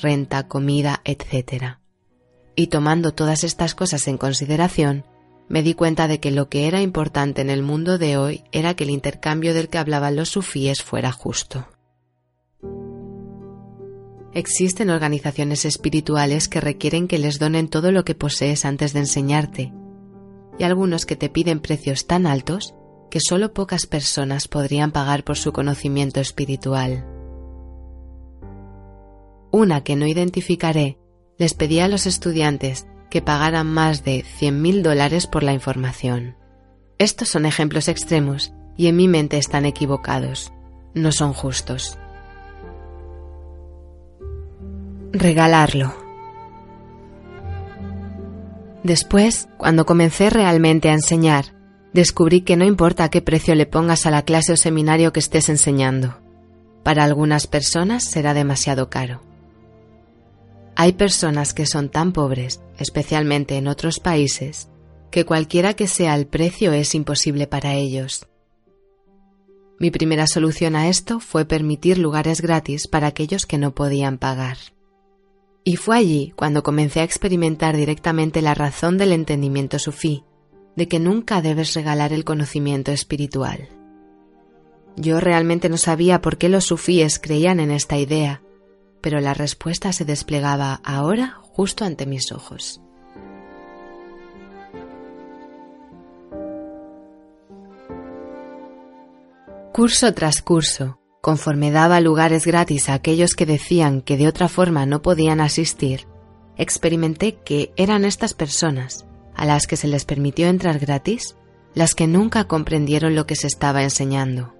renta, 0.00 0.48
comida, 0.48 1.02
etc. 1.04 1.78
Y 2.54 2.68
tomando 2.68 3.12
todas 3.12 3.44
estas 3.44 3.74
cosas 3.74 4.08
en 4.08 4.16
consideración, 4.16 5.04
me 5.48 5.62
di 5.62 5.74
cuenta 5.74 6.08
de 6.08 6.20
que 6.20 6.30
lo 6.30 6.48
que 6.48 6.66
era 6.66 6.80
importante 6.80 7.40
en 7.40 7.50
el 7.50 7.62
mundo 7.62 7.98
de 7.98 8.16
hoy 8.16 8.44
era 8.52 8.74
que 8.74 8.84
el 8.84 8.90
intercambio 8.90 9.54
del 9.54 9.68
que 9.68 9.78
hablaban 9.78 10.16
los 10.16 10.28
sufíes 10.28 10.82
fuera 10.82 11.10
justo. 11.10 11.66
Existen 14.38 14.88
organizaciones 14.88 15.64
espirituales 15.64 16.46
que 16.48 16.60
requieren 16.60 17.08
que 17.08 17.18
les 17.18 17.40
donen 17.40 17.66
todo 17.66 17.90
lo 17.90 18.04
que 18.04 18.14
posees 18.14 18.64
antes 18.64 18.92
de 18.92 19.00
enseñarte, 19.00 19.72
y 20.60 20.62
algunos 20.62 21.06
que 21.06 21.16
te 21.16 21.28
piden 21.28 21.58
precios 21.58 22.06
tan 22.06 22.24
altos 22.24 22.72
que 23.10 23.18
solo 23.18 23.52
pocas 23.52 23.86
personas 23.86 24.46
podrían 24.46 24.92
pagar 24.92 25.24
por 25.24 25.38
su 25.38 25.52
conocimiento 25.52 26.20
espiritual. 26.20 27.04
Una 29.50 29.82
que 29.82 29.96
no 29.96 30.06
identificaré 30.06 31.00
les 31.36 31.54
pedía 31.54 31.86
a 31.86 31.88
los 31.88 32.06
estudiantes 32.06 32.86
que 33.10 33.20
pagaran 33.20 33.66
más 33.66 34.04
de 34.04 34.24
100.000 34.40 34.82
dólares 34.82 35.26
por 35.26 35.42
la 35.42 35.52
información. 35.52 36.36
Estos 36.98 37.28
son 37.28 37.44
ejemplos 37.44 37.88
extremos 37.88 38.52
y 38.76 38.86
en 38.86 38.94
mi 38.94 39.08
mente 39.08 39.36
están 39.36 39.66
equivocados. 39.66 40.52
No 40.94 41.10
son 41.10 41.32
justos. 41.32 41.98
Regalarlo. 45.12 45.94
Después, 48.82 49.48
cuando 49.56 49.86
comencé 49.86 50.28
realmente 50.28 50.90
a 50.90 50.92
enseñar, 50.92 51.54
descubrí 51.94 52.42
que 52.42 52.56
no 52.56 52.66
importa 52.66 53.08
qué 53.08 53.22
precio 53.22 53.54
le 53.54 53.64
pongas 53.64 54.04
a 54.04 54.10
la 54.10 54.22
clase 54.22 54.52
o 54.52 54.56
seminario 54.56 55.12
que 55.14 55.20
estés 55.20 55.48
enseñando. 55.48 56.18
Para 56.82 57.04
algunas 57.04 57.46
personas 57.46 58.04
será 58.04 58.34
demasiado 58.34 58.90
caro. 58.90 59.22
Hay 60.76 60.92
personas 60.92 61.54
que 61.54 61.64
son 61.64 61.88
tan 61.88 62.12
pobres, 62.12 62.60
especialmente 62.78 63.56
en 63.56 63.66
otros 63.66 64.00
países, 64.00 64.68
que 65.10 65.24
cualquiera 65.24 65.72
que 65.74 65.86
sea 65.86 66.14
el 66.14 66.26
precio 66.26 66.72
es 66.72 66.94
imposible 66.94 67.46
para 67.46 67.72
ellos. 67.74 68.28
Mi 69.80 69.90
primera 69.90 70.26
solución 70.26 70.76
a 70.76 70.88
esto 70.88 71.18
fue 71.18 71.46
permitir 71.46 71.96
lugares 71.96 72.42
gratis 72.42 72.88
para 72.88 73.06
aquellos 73.06 73.46
que 73.46 73.56
no 73.56 73.74
podían 73.74 74.18
pagar. 74.18 74.58
Y 75.68 75.76
fue 75.76 75.98
allí 75.98 76.32
cuando 76.34 76.62
comencé 76.62 77.00
a 77.00 77.04
experimentar 77.04 77.76
directamente 77.76 78.40
la 78.40 78.54
razón 78.54 78.96
del 78.96 79.12
entendimiento 79.12 79.78
sufí, 79.78 80.24
de 80.76 80.88
que 80.88 80.98
nunca 80.98 81.42
debes 81.42 81.74
regalar 81.74 82.14
el 82.14 82.24
conocimiento 82.24 82.90
espiritual. 82.90 83.68
Yo 84.96 85.20
realmente 85.20 85.68
no 85.68 85.76
sabía 85.76 86.22
por 86.22 86.38
qué 86.38 86.48
los 86.48 86.64
sufíes 86.64 87.18
creían 87.18 87.60
en 87.60 87.70
esta 87.70 87.98
idea, 87.98 88.40
pero 89.02 89.20
la 89.20 89.34
respuesta 89.34 89.92
se 89.92 90.06
desplegaba 90.06 90.80
ahora 90.84 91.38
justo 91.42 91.84
ante 91.84 92.06
mis 92.06 92.32
ojos. 92.32 92.80
Curso 99.74 100.14
tras 100.14 100.40
curso, 100.40 100.97
conforme 101.20 101.70
daba 101.70 102.00
lugares 102.00 102.46
gratis 102.46 102.88
a 102.88 102.94
aquellos 102.94 103.34
que 103.34 103.46
decían 103.46 104.00
que 104.00 104.16
de 104.16 104.28
otra 104.28 104.48
forma 104.48 104.86
no 104.86 105.02
podían 105.02 105.40
asistir, 105.40 106.06
experimenté 106.56 107.36
que 107.36 107.72
eran 107.76 108.04
estas 108.04 108.34
personas, 108.34 109.06
a 109.34 109.44
las 109.44 109.66
que 109.66 109.76
se 109.76 109.88
les 109.88 110.04
permitió 110.04 110.48
entrar 110.48 110.78
gratis, 110.78 111.36
las 111.74 111.94
que 111.94 112.06
nunca 112.06 112.44
comprendieron 112.44 113.14
lo 113.14 113.26
que 113.26 113.36
se 113.36 113.46
estaba 113.46 113.82
enseñando. 113.82 114.54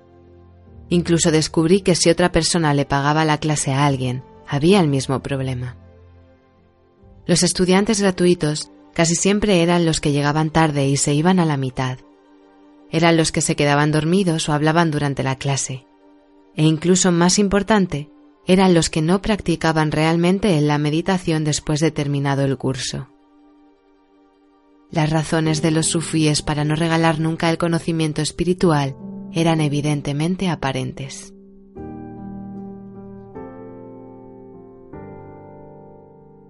Incluso 0.89 1.31
descubrí 1.31 1.81
que 1.81 1.95
si 1.95 2.11
otra 2.11 2.33
persona 2.33 2.73
le 2.75 2.87
pagaba 2.87 3.25
la 3.25 3.39
clase 3.39 3.73
a 3.73 3.87
alguien, 3.87 4.23
había 4.47 4.81
el 4.81 4.89
mismo 4.89 5.21
problema. 5.21 5.77
Los 7.27 7.43
estudiantes 7.43 8.01
gratuitos 8.01 8.71
casi 8.95 9.15
siempre 9.15 9.63
eran 9.63 9.85
los 9.85 10.01
que 10.01 10.13
llegaban 10.13 10.51
tarde 10.51 10.89
y 10.89 10.97
se 10.97 11.13
iban 11.13 11.41
a 11.41 11.45
la 11.45 11.57
mitad. 11.57 11.99
Eran 12.91 13.17
los 13.17 13.33
que 13.33 13.43
se 13.43 13.55
quedaban 13.55 13.93
dormidos 13.93 14.49
o 14.49 14.53
hablaban 14.53 14.91
durante 14.91 15.23
la 15.23 15.37
clase. 15.37 15.88
E 16.59 16.65
incluso 16.65 17.13
más 17.13 17.39
importante, 17.39 18.11
eran 18.45 18.75
los 18.75 18.91
que 18.91 19.01
no 19.01 19.23
practicaban 19.23 19.93
realmente 19.93 20.59
en 20.59 20.67
la 20.67 20.77
meditación 20.77 21.45
después 21.45 21.79
de 21.79 21.93
terminado 21.93 22.45
el 22.45 22.59
curso. 22.59 23.09
Las 24.91 25.09
razones 25.09 25.63
de 25.63 25.71
los 25.71 25.87
sufíes 25.87 26.43
para 26.43 26.65
no 26.65 26.75
regalar 26.75 27.21
nunca 27.21 27.49
el 27.49 27.59
conocimiento 27.59 28.23
espiritual 28.23 28.97
eran 29.33 29.61
evidentemente 29.61 30.49
aparentes. 30.49 31.33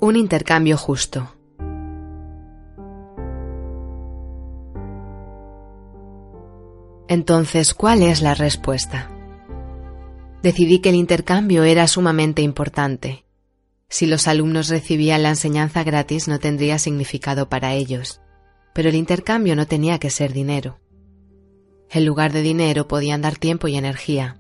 Un 0.00 0.16
intercambio 0.16 0.78
justo. 0.78 1.34
Entonces, 7.08 7.74
¿cuál 7.74 8.02
es 8.02 8.22
la 8.22 8.32
respuesta? 8.32 9.10
Decidí 10.42 10.78
que 10.78 10.90
el 10.90 10.94
intercambio 10.94 11.64
era 11.64 11.88
sumamente 11.88 12.42
importante. 12.42 13.24
Si 13.88 14.06
los 14.06 14.28
alumnos 14.28 14.68
recibían 14.68 15.22
la 15.22 15.30
enseñanza 15.30 15.82
gratis 15.82 16.28
no 16.28 16.38
tendría 16.38 16.78
significado 16.78 17.48
para 17.48 17.74
ellos, 17.74 18.20
pero 18.74 18.90
el 18.90 18.94
intercambio 18.94 19.56
no 19.56 19.66
tenía 19.66 19.98
que 19.98 20.10
ser 20.10 20.32
dinero. 20.32 20.78
En 21.90 22.04
lugar 22.04 22.32
de 22.32 22.42
dinero 22.42 22.86
podían 22.86 23.22
dar 23.22 23.36
tiempo 23.36 23.66
y 23.66 23.76
energía. 23.76 24.36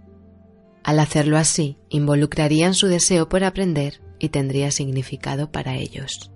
Al 0.84 1.00
hacerlo 1.00 1.36
así, 1.36 1.78
involucrarían 1.88 2.74
su 2.74 2.86
deseo 2.86 3.28
por 3.28 3.42
aprender 3.42 4.00
y 4.18 4.28
tendría 4.28 4.70
significado 4.70 5.50
para 5.50 5.76
ellos. 5.76 6.30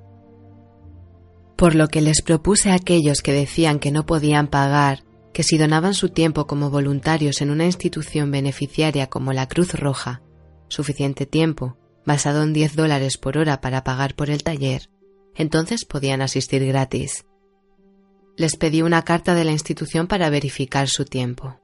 Por 1.57 1.75
lo 1.75 1.89
que 1.89 2.01
les 2.01 2.23
propuse 2.23 2.71
a 2.71 2.75
aquellos 2.75 3.23
que 3.23 3.33
decían 3.33 3.79
que 3.79 3.93
no 3.93 4.07
podían 4.07 4.49
pagar 4.49 5.05
que 5.33 5.43
si 5.43 5.59
donaban 5.59 5.95
su 5.95 6.11
tiempo 6.11 6.47
como 6.47 6.71
voluntarios 6.71 7.41
en 7.41 7.51
una 7.51 7.65
institución 7.65 8.31
beneficiaria 8.31 9.09
como 9.09 9.33
la 9.33 9.49
Cruz 9.49 9.75
Roja, 9.75 10.23
suficiente 10.69 11.27
tiempo, 11.27 11.77
basado 12.05 12.43
en 12.43 12.53
10 12.53 12.77
dólares 12.77 13.19
por 13.19 13.39
hora 13.39 13.61
para 13.61 13.85
pagar 13.85 14.15
por 14.15 14.31
el 14.31 14.43
taller, 14.43 14.91
entonces 15.35 15.85
podían 15.85 16.23
asistir 16.23 16.67
gratis. 16.67 17.25
Les 18.37 18.57
pedí 18.57 18.83
una 18.83 19.03
carta 19.03 19.35
de 19.35 19.45
la 19.45 19.53
institución 19.53 20.07
para 20.07 20.31
verificar 20.31 20.89
su 20.89 21.05
tiempo. 21.05 21.59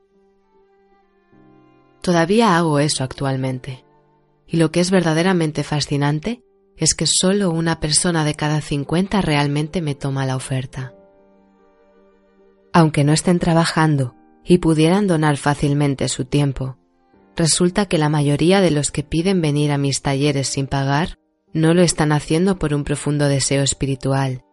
Todavía 2.03 2.57
hago 2.57 2.79
eso 2.79 3.05
actualmente. 3.05 3.85
Y 4.47 4.57
lo 4.57 4.71
que 4.71 4.81
es 4.81 4.91
verdaderamente 4.91 5.63
fascinante 5.63 6.43
es 6.77 6.95
que 6.95 7.07
solo 7.07 7.51
una 7.51 7.81
persona 7.81 8.25
de 8.25 8.35
cada 8.35 8.61
50 8.61 9.21
realmente 9.21 9.83
me 9.83 9.95
toma 9.95 10.25
la 10.25 10.37
oferta. 10.37 10.95
Aunque 12.73 13.05
no 13.05 13.13
estén 13.13 13.39
trabajando 13.39 14.15
y 14.45 14.59
pudieran 14.59 15.07
donar 15.07 15.37
fácilmente 15.37 16.09
su 16.09 16.25
tiempo, 16.25 16.77
resulta 17.37 17.87
que 17.87 17.99
la 17.99 18.09
mayoría 18.09 18.61
de 18.61 18.71
los 18.71 18.91
que 18.91 19.03
piden 19.03 19.41
venir 19.41 19.73
a 19.73 19.79
mis 19.79 20.03
talleres 20.03 20.49
sin 20.49 20.67
pagar 20.67 21.19
no 21.53 21.75
lo 21.75 21.83
están 21.83 22.13
haciendo 22.13 22.59
por 22.59 22.75
un 22.75 22.85
profundo 22.85 23.27
deseo 23.29 23.63
espiritual, 23.63 24.45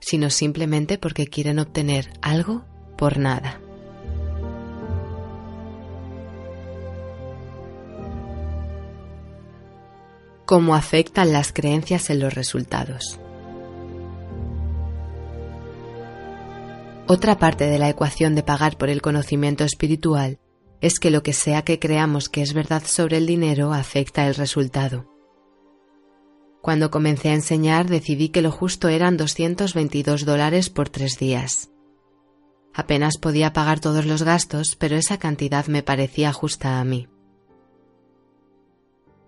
sino 0.00 0.30
simplemente 0.30 0.98
porque 0.98 1.26
quieren 1.26 1.58
obtener 1.58 2.10
algo 2.22 2.64
por 2.96 3.18
nada. 3.18 3.60
¿Cómo 10.46 10.74
afectan 10.74 11.32
las 11.32 11.52
creencias 11.52 12.10
en 12.10 12.20
los 12.20 12.34
resultados? 12.34 13.18
Otra 17.06 17.38
parte 17.38 17.66
de 17.66 17.78
la 17.78 17.90
ecuación 17.90 18.34
de 18.34 18.42
pagar 18.42 18.78
por 18.78 18.88
el 18.88 19.02
conocimiento 19.02 19.64
espiritual 19.64 20.38
es 20.80 20.98
que 20.98 21.10
lo 21.10 21.22
que 21.22 21.34
sea 21.34 21.62
que 21.62 21.78
creamos 21.78 22.30
que 22.30 22.40
es 22.40 22.54
verdad 22.54 22.82
sobre 22.86 23.18
el 23.18 23.26
dinero 23.26 23.74
afecta 23.74 24.26
el 24.26 24.34
resultado. 24.34 25.06
Cuando 26.62 26.90
comencé 26.90 27.28
a 27.28 27.34
enseñar 27.34 27.88
decidí 27.88 28.30
que 28.30 28.40
lo 28.40 28.50
justo 28.50 28.88
eran 28.88 29.18
222 29.18 30.24
dólares 30.24 30.70
por 30.70 30.88
tres 30.88 31.18
días. 31.18 31.70
Apenas 32.72 33.18
podía 33.18 33.52
pagar 33.52 33.80
todos 33.80 34.06
los 34.06 34.22
gastos, 34.22 34.74
pero 34.74 34.96
esa 34.96 35.18
cantidad 35.18 35.66
me 35.66 35.82
parecía 35.82 36.32
justa 36.32 36.80
a 36.80 36.84
mí. 36.84 37.08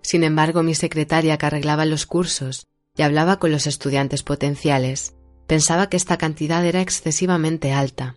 Sin 0.00 0.25
embargo, 0.25 0.62
mi 0.62 0.75
secretaria 0.75 1.37
que 1.37 1.45
arreglaba 1.45 1.85
los 1.85 2.06
cursos 2.06 2.66
y 2.97 3.02
hablaba 3.02 3.38
con 3.38 3.50
los 3.50 3.66
estudiantes 3.66 4.23
potenciales, 4.23 5.15
pensaba 5.47 5.88
que 5.88 5.97
esta 5.97 6.17
cantidad 6.17 6.65
era 6.65 6.81
excesivamente 6.81 7.73
alta. 7.73 8.17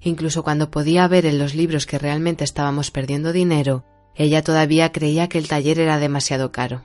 Incluso 0.00 0.42
cuando 0.42 0.70
podía 0.70 1.06
ver 1.08 1.26
en 1.26 1.38
los 1.38 1.54
libros 1.54 1.86
que 1.86 1.98
realmente 1.98 2.44
estábamos 2.44 2.90
perdiendo 2.90 3.32
dinero, 3.32 3.84
ella 4.14 4.42
todavía 4.42 4.92
creía 4.92 5.28
que 5.28 5.38
el 5.38 5.48
taller 5.48 5.78
era 5.78 5.98
demasiado 5.98 6.52
caro 6.52 6.84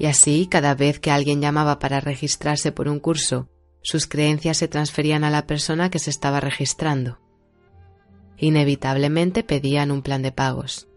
y 0.00 0.06
así 0.06 0.48
cada 0.50 0.74
vez 0.74 0.98
que 0.98 1.10
alguien 1.10 1.42
llamaba 1.42 1.78
para 1.78 2.00
registrarse 2.00 2.72
por 2.72 2.88
un 2.88 3.00
curso, 3.00 3.50
sus 3.82 4.06
creencias 4.06 4.56
se 4.56 4.66
transferían 4.66 5.24
a 5.24 5.30
la 5.30 5.46
persona 5.46 5.90
que 5.90 5.98
se 5.98 6.08
estaba 6.08 6.40
registrando. 6.40 7.20
Inevitablemente 8.38 9.44
pedían 9.44 9.90
un 9.90 10.00
plan 10.00 10.22
de 10.22 10.32
pagos. 10.32 10.88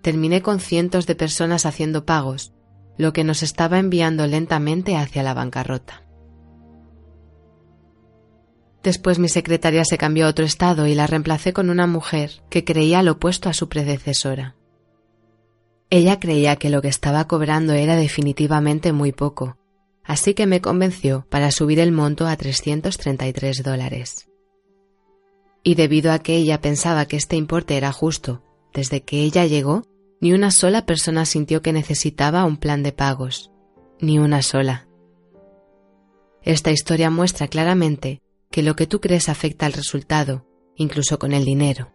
Terminé 0.00 0.42
con 0.42 0.60
cientos 0.60 1.08
de 1.08 1.16
personas 1.16 1.66
haciendo 1.66 2.06
pagos, 2.06 2.52
lo 2.96 3.12
que 3.12 3.24
nos 3.24 3.42
estaba 3.42 3.80
enviando 3.80 4.28
lentamente 4.28 4.96
hacia 4.96 5.24
la 5.24 5.34
bancarrota. 5.34 6.03
Después 8.84 9.18
mi 9.18 9.30
secretaria 9.30 9.82
se 9.86 9.96
cambió 9.96 10.26
a 10.26 10.28
otro 10.28 10.44
estado 10.44 10.86
y 10.86 10.94
la 10.94 11.06
reemplacé 11.06 11.54
con 11.54 11.70
una 11.70 11.86
mujer 11.86 12.42
que 12.50 12.64
creía 12.64 13.02
lo 13.02 13.12
opuesto 13.12 13.48
a 13.48 13.54
su 13.54 13.70
predecesora. 13.70 14.56
Ella 15.88 16.20
creía 16.20 16.56
que 16.56 16.68
lo 16.68 16.82
que 16.82 16.88
estaba 16.88 17.26
cobrando 17.26 17.72
era 17.72 17.96
definitivamente 17.96 18.92
muy 18.92 19.12
poco, 19.12 19.56
así 20.04 20.34
que 20.34 20.46
me 20.46 20.60
convenció 20.60 21.26
para 21.30 21.50
subir 21.50 21.80
el 21.80 21.92
monto 21.92 22.26
a 22.26 22.36
333 22.36 23.62
dólares. 23.62 24.28
Y 25.62 25.76
debido 25.76 26.12
a 26.12 26.18
que 26.18 26.36
ella 26.36 26.60
pensaba 26.60 27.06
que 27.06 27.16
este 27.16 27.36
importe 27.36 27.78
era 27.78 27.90
justo, 27.90 28.42
desde 28.74 29.02
que 29.02 29.22
ella 29.22 29.46
llegó, 29.46 29.84
ni 30.20 30.34
una 30.34 30.50
sola 30.50 30.84
persona 30.84 31.24
sintió 31.24 31.62
que 31.62 31.72
necesitaba 31.72 32.44
un 32.44 32.58
plan 32.58 32.82
de 32.82 32.92
pagos, 32.92 33.50
ni 33.98 34.18
una 34.18 34.42
sola. 34.42 34.86
Esta 36.42 36.70
historia 36.70 37.08
muestra 37.08 37.48
claramente 37.48 38.20
que 38.54 38.62
lo 38.62 38.76
que 38.76 38.86
tú 38.86 39.00
crees 39.00 39.28
afecta 39.28 39.66
al 39.66 39.72
resultado, 39.72 40.46
incluso 40.76 41.18
con 41.18 41.32
el 41.32 41.44
dinero. 41.44 41.92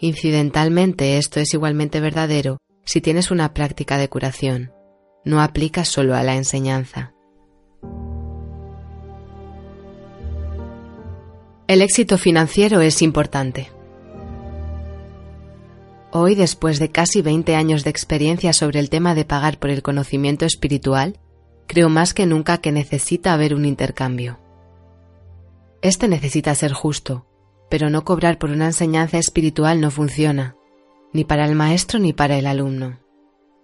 Incidentalmente 0.00 1.16
esto 1.16 1.38
es 1.38 1.54
igualmente 1.54 2.00
verdadero 2.00 2.58
si 2.84 3.00
tienes 3.00 3.30
una 3.30 3.54
práctica 3.54 3.98
de 3.98 4.08
curación. 4.08 4.72
No 5.24 5.40
aplica 5.40 5.84
solo 5.84 6.16
a 6.16 6.24
la 6.24 6.34
enseñanza. 6.34 7.14
El 11.68 11.82
éxito 11.82 12.18
financiero 12.18 12.80
es 12.80 13.00
importante. 13.00 13.70
Hoy, 16.10 16.34
después 16.34 16.80
de 16.80 16.90
casi 16.90 17.22
20 17.22 17.54
años 17.54 17.84
de 17.84 17.90
experiencia 17.90 18.52
sobre 18.52 18.80
el 18.80 18.90
tema 18.90 19.14
de 19.14 19.24
pagar 19.24 19.60
por 19.60 19.70
el 19.70 19.82
conocimiento 19.82 20.46
espiritual, 20.46 21.20
creo 21.68 21.88
más 21.88 22.12
que 22.12 22.26
nunca 22.26 22.58
que 22.58 22.72
necesita 22.72 23.32
haber 23.32 23.54
un 23.54 23.66
intercambio. 23.66 24.42
Este 25.82 26.06
necesita 26.06 26.54
ser 26.54 26.72
justo, 26.72 27.26
pero 27.68 27.90
no 27.90 28.04
cobrar 28.04 28.38
por 28.38 28.50
una 28.50 28.66
enseñanza 28.66 29.18
espiritual 29.18 29.80
no 29.80 29.90
funciona, 29.90 30.56
ni 31.12 31.24
para 31.24 31.44
el 31.44 31.56
maestro 31.56 31.98
ni 31.98 32.12
para 32.12 32.38
el 32.38 32.46
alumno. 32.46 33.00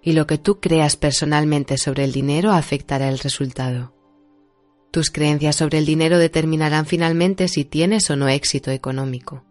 Y 0.02 0.12
lo 0.12 0.26
que 0.26 0.36
tú 0.36 0.58
creas 0.58 0.96
personalmente 0.96 1.78
sobre 1.78 2.02
el 2.02 2.12
dinero 2.12 2.50
afectará 2.50 3.08
el 3.08 3.20
resultado. 3.20 3.94
Tus 4.90 5.10
creencias 5.10 5.54
sobre 5.54 5.78
el 5.78 5.86
dinero 5.86 6.18
determinarán 6.18 6.86
finalmente 6.86 7.46
si 7.46 7.64
tienes 7.64 8.10
o 8.10 8.16
no 8.16 8.28
éxito 8.28 8.72
económico. 8.72 9.44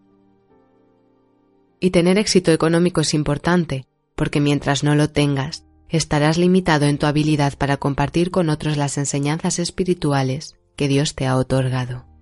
Y 1.79 1.91
tener 1.91 2.17
éxito 2.17 2.51
económico 2.51 3.01
es 3.01 3.13
importante, 3.13 3.85
porque 4.15 4.41
mientras 4.41 4.83
no 4.83 4.95
lo 4.95 5.09
tengas, 5.09 5.63
estarás 5.87 6.37
limitado 6.37 6.85
en 6.85 6.97
tu 6.97 7.05
habilidad 7.05 7.57
para 7.57 7.77
compartir 7.77 8.29
con 8.29 8.49
otros 8.49 8.75
las 8.75 8.97
enseñanzas 8.97 9.59
espirituales 9.59 10.57
que 10.75 10.89
Dios 10.89 11.15
te 11.15 11.27
ha 11.27 11.37
otorgado. 11.37 12.16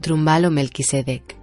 Trumbalo 0.00 0.50
Melquisedec. 0.50 1.36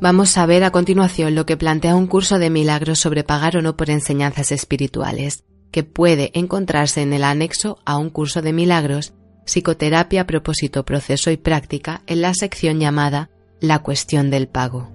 Vamos 0.00 0.38
a 0.38 0.46
ver 0.46 0.64
a 0.64 0.70
continuación 0.70 1.34
lo 1.34 1.44
que 1.44 1.58
plantea 1.58 1.94
un 1.94 2.06
curso 2.06 2.38
de 2.38 2.48
milagros 2.48 2.98
sobre 2.98 3.22
pagar 3.22 3.58
o 3.58 3.62
no 3.62 3.76
por 3.76 3.90
enseñanzas 3.90 4.50
espirituales, 4.50 5.44
que 5.70 5.84
puede 5.84 6.30
encontrarse 6.32 7.02
en 7.02 7.12
el 7.12 7.22
anexo 7.22 7.78
a 7.84 7.98
un 7.98 8.08
curso 8.08 8.40
de 8.40 8.54
milagros, 8.54 9.12
psicoterapia, 9.44 10.26
propósito, 10.26 10.86
proceso 10.86 11.30
y 11.30 11.36
práctica 11.36 12.02
en 12.06 12.22
la 12.22 12.32
sección 12.32 12.80
llamada 12.80 13.28
La 13.60 13.80
cuestión 13.80 14.30
del 14.30 14.48
pago. 14.48 14.90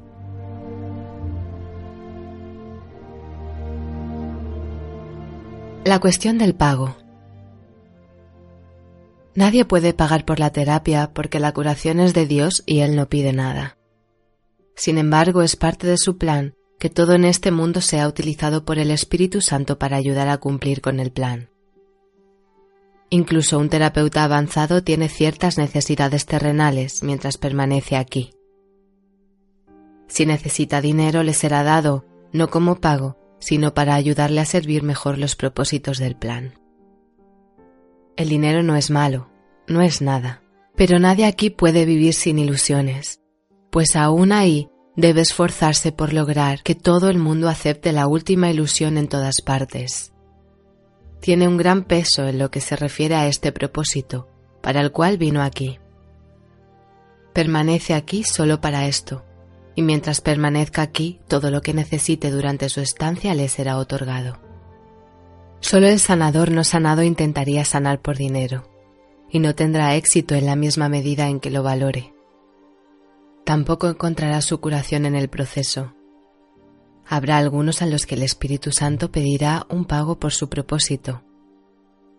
La 5.84 6.00
cuestión 6.00 6.40
del 6.40 6.56
pago. 6.56 6.98
Nadie 9.36 9.66
puede 9.66 9.94
pagar 9.94 10.24
por 10.24 10.40
la 10.40 10.52
terapia 10.52 11.12
porque 11.14 11.40
la 11.40 11.54
curación 11.54 12.00
es 12.00 12.14
de 12.14 12.26
Dios 12.26 12.64
y 12.66 12.80
Él 12.80 12.96
no 12.96 13.10
pide 13.10 13.34
nada. 13.34 13.78
Sin 14.76 14.98
embargo, 14.98 15.42
es 15.42 15.58
parte 15.58 15.88
de 15.88 15.98
su 15.98 16.18
plan 16.18 16.56
que 16.80 16.90
todo 16.90 17.14
en 17.14 17.26
este 17.26 17.52
mundo 17.52 17.82
sea 17.82 18.08
utilizado 18.08 18.66
por 18.66 18.80
el 18.80 18.92
Espíritu 18.92 19.42
Santo 19.42 19.78
para 19.78 19.98
ayudar 19.98 20.30
a 20.30 20.38
cumplir 20.38 20.82
con 20.82 21.00
el 21.00 21.12
plan. 21.12 21.50
Incluso 23.10 23.60
un 23.60 23.70
terapeuta 23.70 24.24
avanzado 24.24 24.84
tiene 24.84 25.10
ciertas 25.10 25.58
necesidades 25.58 26.26
terrenales 26.26 27.04
mientras 27.04 27.38
permanece 27.38 27.98
aquí. 27.98 28.32
Si 30.08 30.26
necesita 30.26 30.82
dinero 30.82 31.24
le 31.24 31.34
será 31.34 31.64
dado, 31.64 32.06
no 32.34 32.50
como 32.50 32.76
pago, 32.76 33.18
sino 33.40 33.74
para 33.74 33.96
ayudarle 33.96 34.42
a 34.42 34.46
servir 34.46 34.84
mejor 34.84 35.18
los 35.18 35.36
propósitos 35.36 35.98
del 35.98 36.16
plan. 36.16 36.54
El 38.18 38.30
dinero 38.30 38.64
no 38.64 38.78
es 38.78 38.92
malo, 38.92 39.30
no 39.68 39.82
es 39.82 40.02
nada, 40.02 40.42
pero 40.76 41.00
nadie 41.00 41.26
aquí 41.26 41.50
puede 41.50 41.84
vivir 41.84 42.14
sin 42.14 42.40
ilusiones, 42.40 43.20
pues 43.72 43.98
aún 43.98 44.32
ahí 44.32 44.70
debe 44.96 45.20
esforzarse 45.20 45.92
por 45.92 46.14
lograr 46.14 46.64
que 46.64 46.76
todo 46.76 47.10
el 47.10 47.18
mundo 47.18 47.50
acepte 47.50 47.92
la 47.92 48.08
última 48.08 48.50
ilusión 48.50 48.98
en 48.98 49.10
todas 49.10 49.42
partes. 49.42 50.14
Tiene 51.20 51.48
un 51.48 51.58
gran 51.58 51.84
peso 51.84 52.26
en 52.26 52.40
lo 52.40 52.52
que 52.52 52.62
se 52.62 52.78
refiere 52.78 53.16
a 53.16 53.28
este 53.28 53.52
propósito, 53.52 54.30
para 54.62 54.80
el 54.80 54.94
cual 54.94 55.18
vino 55.18 55.42
aquí. 55.42 55.80
Permanece 57.34 57.94
aquí 57.94 58.24
solo 58.24 58.62
para 58.62 58.88
esto, 58.88 59.26
y 59.76 59.82
mientras 59.82 60.22
permanezca 60.22 60.82
aquí, 60.82 61.20
todo 61.28 61.52
lo 61.52 61.62
que 61.62 61.74
necesite 61.74 62.32
durante 62.32 62.70
su 62.70 62.80
estancia 62.80 63.36
le 63.36 63.50
será 63.50 63.78
otorgado. 63.78 64.45
Solo 65.68 65.88
el 65.88 66.00
sanador 66.00 66.52
no 66.52 66.64
sanado 66.64 67.02
intentaría 67.02 67.66
sanar 67.66 68.00
por 68.00 68.18
dinero, 68.18 68.70
y 69.32 69.40
no 69.40 69.56
tendrá 69.56 69.96
éxito 69.96 70.36
en 70.36 70.46
la 70.46 70.56
misma 70.56 70.90
medida 70.90 71.28
en 71.28 71.40
que 71.40 71.50
lo 71.50 71.64
valore. 71.64 72.14
Tampoco 73.46 73.88
encontrará 73.88 74.42
su 74.42 74.62
curación 74.62 75.08
en 75.08 75.16
el 75.16 75.28
proceso. 75.28 75.96
Habrá 77.08 77.38
algunos 77.38 77.82
a 77.82 77.88
los 77.88 78.06
que 78.06 78.14
el 78.14 78.22
Espíritu 78.22 78.72
Santo 78.72 79.12
pedirá 79.12 79.66
un 79.68 79.86
pago 79.86 80.20
por 80.20 80.34
su 80.34 80.50
propósito. 80.50 81.24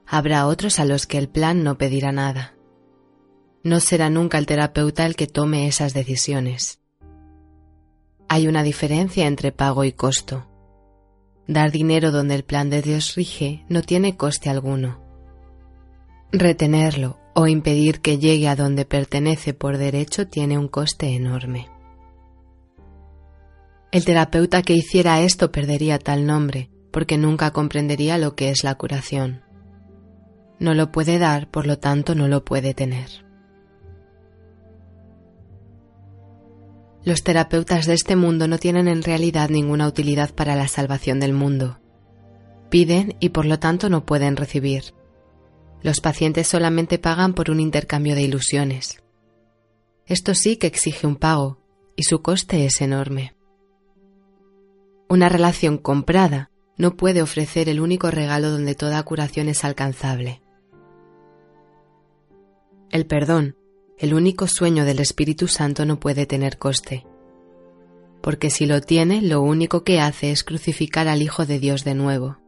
Habrá 0.08 0.48
otros 0.48 0.80
a 0.80 0.84
los 0.84 1.06
que 1.06 1.16
el 1.16 1.28
plan 1.28 1.62
no 1.62 1.78
pedirá 1.78 2.10
nada. 2.10 2.56
No 3.62 3.78
será 3.78 4.10
nunca 4.10 4.38
el 4.38 4.46
terapeuta 4.46 5.06
el 5.06 5.14
que 5.14 5.28
tome 5.28 5.68
esas 5.68 5.94
decisiones. 5.94 6.80
Hay 8.28 8.48
una 8.48 8.64
diferencia 8.64 9.28
entre 9.28 9.52
pago 9.52 9.84
y 9.84 9.92
costo. 9.92 10.48
Dar 11.48 11.70
dinero 11.70 12.10
donde 12.10 12.34
el 12.34 12.44
plan 12.44 12.70
de 12.70 12.82
Dios 12.82 13.14
rige 13.14 13.64
no 13.68 13.82
tiene 13.82 14.16
coste 14.16 14.50
alguno. 14.50 15.00
Retenerlo 16.32 17.18
o 17.34 17.46
impedir 17.46 18.00
que 18.00 18.18
llegue 18.18 18.48
a 18.48 18.56
donde 18.56 18.84
pertenece 18.84 19.54
por 19.54 19.78
derecho 19.78 20.26
tiene 20.26 20.58
un 20.58 20.68
coste 20.68 21.14
enorme. 21.14 21.68
El 23.92 24.04
terapeuta 24.04 24.62
que 24.62 24.74
hiciera 24.74 25.20
esto 25.20 25.52
perdería 25.52 25.98
tal 25.98 26.26
nombre, 26.26 26.70
porque 26.90 27.18
nunca 27.18 27.52
comprendería 27.52 28.18
lo 28.18 28.34
que 28.34 28.50
es 28.50 28.64
la 28.64 28.74
curación. 28.74 29.42
No 30.58 30.74
lo 30.74 30.90
puede 30.90 31.18
dar, 31.18 31.50
por 31.50 31.66
lo 31.66 31.78
tanto 31.78 32.14
no 32.14 32.26
lo 32.26 32.44
puede 32.44 32.74
tener. 32.74 33.25
Los 37.06 37.22
terapeutas 37.22 37.86
de 37.86 37.94
este 37.94 38.16
mundo 38.16 38.48
no 38.48 38.58
tienen 38.58 38.88
en 38.88 39.00
realidad 39.00 39.48
ninguna 39.48 39.86
utilidad 39.86 40.34
para 40.34 40.56
la 40.56 40.66
salvación 40.66 41.20
del 41.20 41.32
mundo. 41.32 41.78
Piden 42.68 43.14
y 43.20 43.28
por 43.28 43.46
lo 43.46 43.60
tanto 43.60 43.88
no 43.88 44.04
pueden 44.04 44.34
recibir. 44.34 44.92
Los 45.82 46.00
pacientes 46.00 46.48
solamente 46.48 46.98
pagan 46.98 47.32
por 47.32 47.48
un 47.48 47.60
intercambio 47.60 48.16
de 48.16 48.22
ilusiones. 48.22 49.04
Esto 50.06 50.34
sí 50.34 50.56
que 50.56 50.66
exige 50.66 51.06
un 51.06 51.14
pago, 51.14 51.62
y 51.94 52.02
su 52.02 52.22
coste 52.22 52.66
es 52.66 52.80
enorme. 52.80 53.36
Una 55.08 55.28
relación 55.28 55.78
comprada 55.78 56.50
no 56.76 56.96
puede 56.96 57.22
ofrecer 57.22 57.68
el 57.68 57.78
único 57.78 58.10
regalo 58.10 58.50
donde 58.50 58.74
toda 58.74 59.00
curación 59.04 59.48
es 59.48 59.64
alcanzable. 59.64 60.42
El 62.90 63.06
perdón 63.06 63.54
el 63.98 64.14
único 64.14 64.46
sueño 64.46 64.84
del 64.84 65.00
Espíritu 65.00 65.48
Santo 65.48 65.86
no 65.86 65.98
puede 65.98 66.26
tener 66.26 66.58
coste, 66.58 67.06
porque 68.26 68.50
si 68.50 68.66
lo 68.66 68.80
tiene, 68.80 69.22
lo 69.22 69.40
único 69.40 69.84
que 69.84 70.00
hace 70.00 70.32
es 70.32 70.42
crucificar 70.42 71.06
al 71.06 71.22
Hijo 71.22 71.46
de 71.46 71.60
Dios 71.60 71.84
de 71.84 71.94
nuevo. 71.94 72.38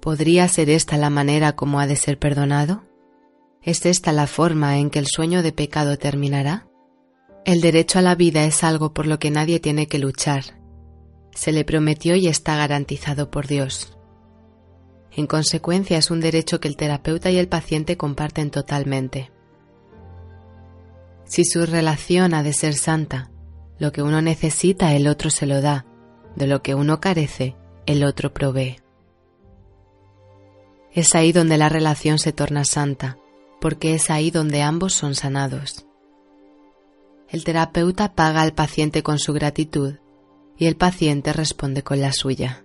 ¿Podría 0.00 0.46
ser 0.48 0.70
esta 0.70 0.98
la 0.98 1.08
manera 1.10 1.56
como 1.56 1.80
ha 1.80 1.86
de 1.86 1.96
ser 1.96 2.18
perdonado? 2.18 2.84
¿Es 3.62 3.86
esta 3.86 4.12
la 4.12 4.26
forma 4.26 4.78
en 4.78 4.90
que 4.90 4.98
el 4.98 5.06
sueño 5.06 5.42
de 5.42 5.52
pecado 5.52 5.96
terminará? 5.96 6.68
El 7.44 7.60
derecho 7.60 7.98
a 7.98 8.02
la 8.02 8.14
vida 8.14 8.44
es 8.44 8.62
algo 8.62 8.92
por 8.92 9.06
lo 9.06 9.18
que 9.18 9.30
nadie 9.30 9.60
tiene 9.60 9.86
que 9.86 9.98
luchar. 9.98 10.60
Se 11.32 11.50
le 11.50 11.64
prometió 11.64 12.14
y 12.14 12.28
está 12.28 12.54
garantizado 12.56 13.30
por 13.30 13.46
Dios. 13.46 13.96
En 15.10 15.26
consecuencia 15.26 15.98
es 15.98 16.10
un 16.10 16.20
derecho 16.20 16.60
que 16.60 16.68
el 16.68 16.76
terapeuta 16.76 17.30
y 17.30 17.38
el 17.38 17.48
paciente 17.48 17.96
comparten 17.96 18.50
totalmente. 18.50 19.30
Si 21.28 21.44
su 21.44 21.66
relación 21.66 22.34
ha 22.34 22.42
de 22.42 22.52
ser 22.52 22.74
santa, 22.74 23.30
lo 23.78 23.92
que 23.92 24.02
uno 24.02 24.20
necesita 24.22 24.94
el 24.94 25.06
otro 25.06 25.30
se 25.30 25.46
lo 25.46 25.60
da, 25.60 25.86
de 26.34 26.46
lo 26.46 26.62
que 26.62 26.74
uno 26.74 27.00
carece 27.00 27.54
el 27.86 28.02
otro 28.02 28.32
provee. 28.32 28.80
Es 30.92 31.14
ahí 31.14 31.32
donde 31.32 31.58
la 31.58 31.68
relación 31.68 32.18
se 32.18 32.32
torna 32.32 32.64
santa, 32.64 33.18
porque 33.60 33.94
es 33.94 34.10
ahí 34.10 34.30
donde 34.30 34.62
ambos 34.62 34.94
son 34.94 35.14
sanados. 35.14 35.86
El 37.28 37.44
terapeuta 37.44 38.14
paga 38.14 38.40
al 38.40 38.54
paciente 38.54 39.02
con 39.02 39.18
su 39.18 39.34
gratitud 39.34 39.96
y 40.56 40.66
el 40.66 40.76
paciente 40.76 41.32
responde 41.34 41.82
con 41.82 42.00
la 42.00 42.12
suya. 42.12 42.64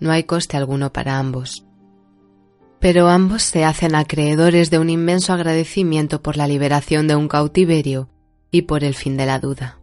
No 0.00 0.10
hay 0.10 0.24
coste 0.24 0.56
alguno 0.56 0.92
para 0.92 1.18
ambos 1.18 1.64
pero 2.82 3.08
ambos 3.08 3.44
se 3.44 3.64
hacen 3.64 3.94
acreedores 3.94 4.68
de 4.68 4.80
un 4.80 4.90
inmenso 4.90 5.32
agradecimiento 5.32 6.20
por 6.20 6.36
la 6.36 6.48
liberación 6.48 7.06
de 7.06 7.14
un 7.14 7.28
cautiverio 7.28 8.10
y 8.50 8.62
por 8.62 8.82
el 8.82 8.96
fin 8.96 9.16
de 9.16 9.24
la 9.24 9.38
duda. 9.38 9.78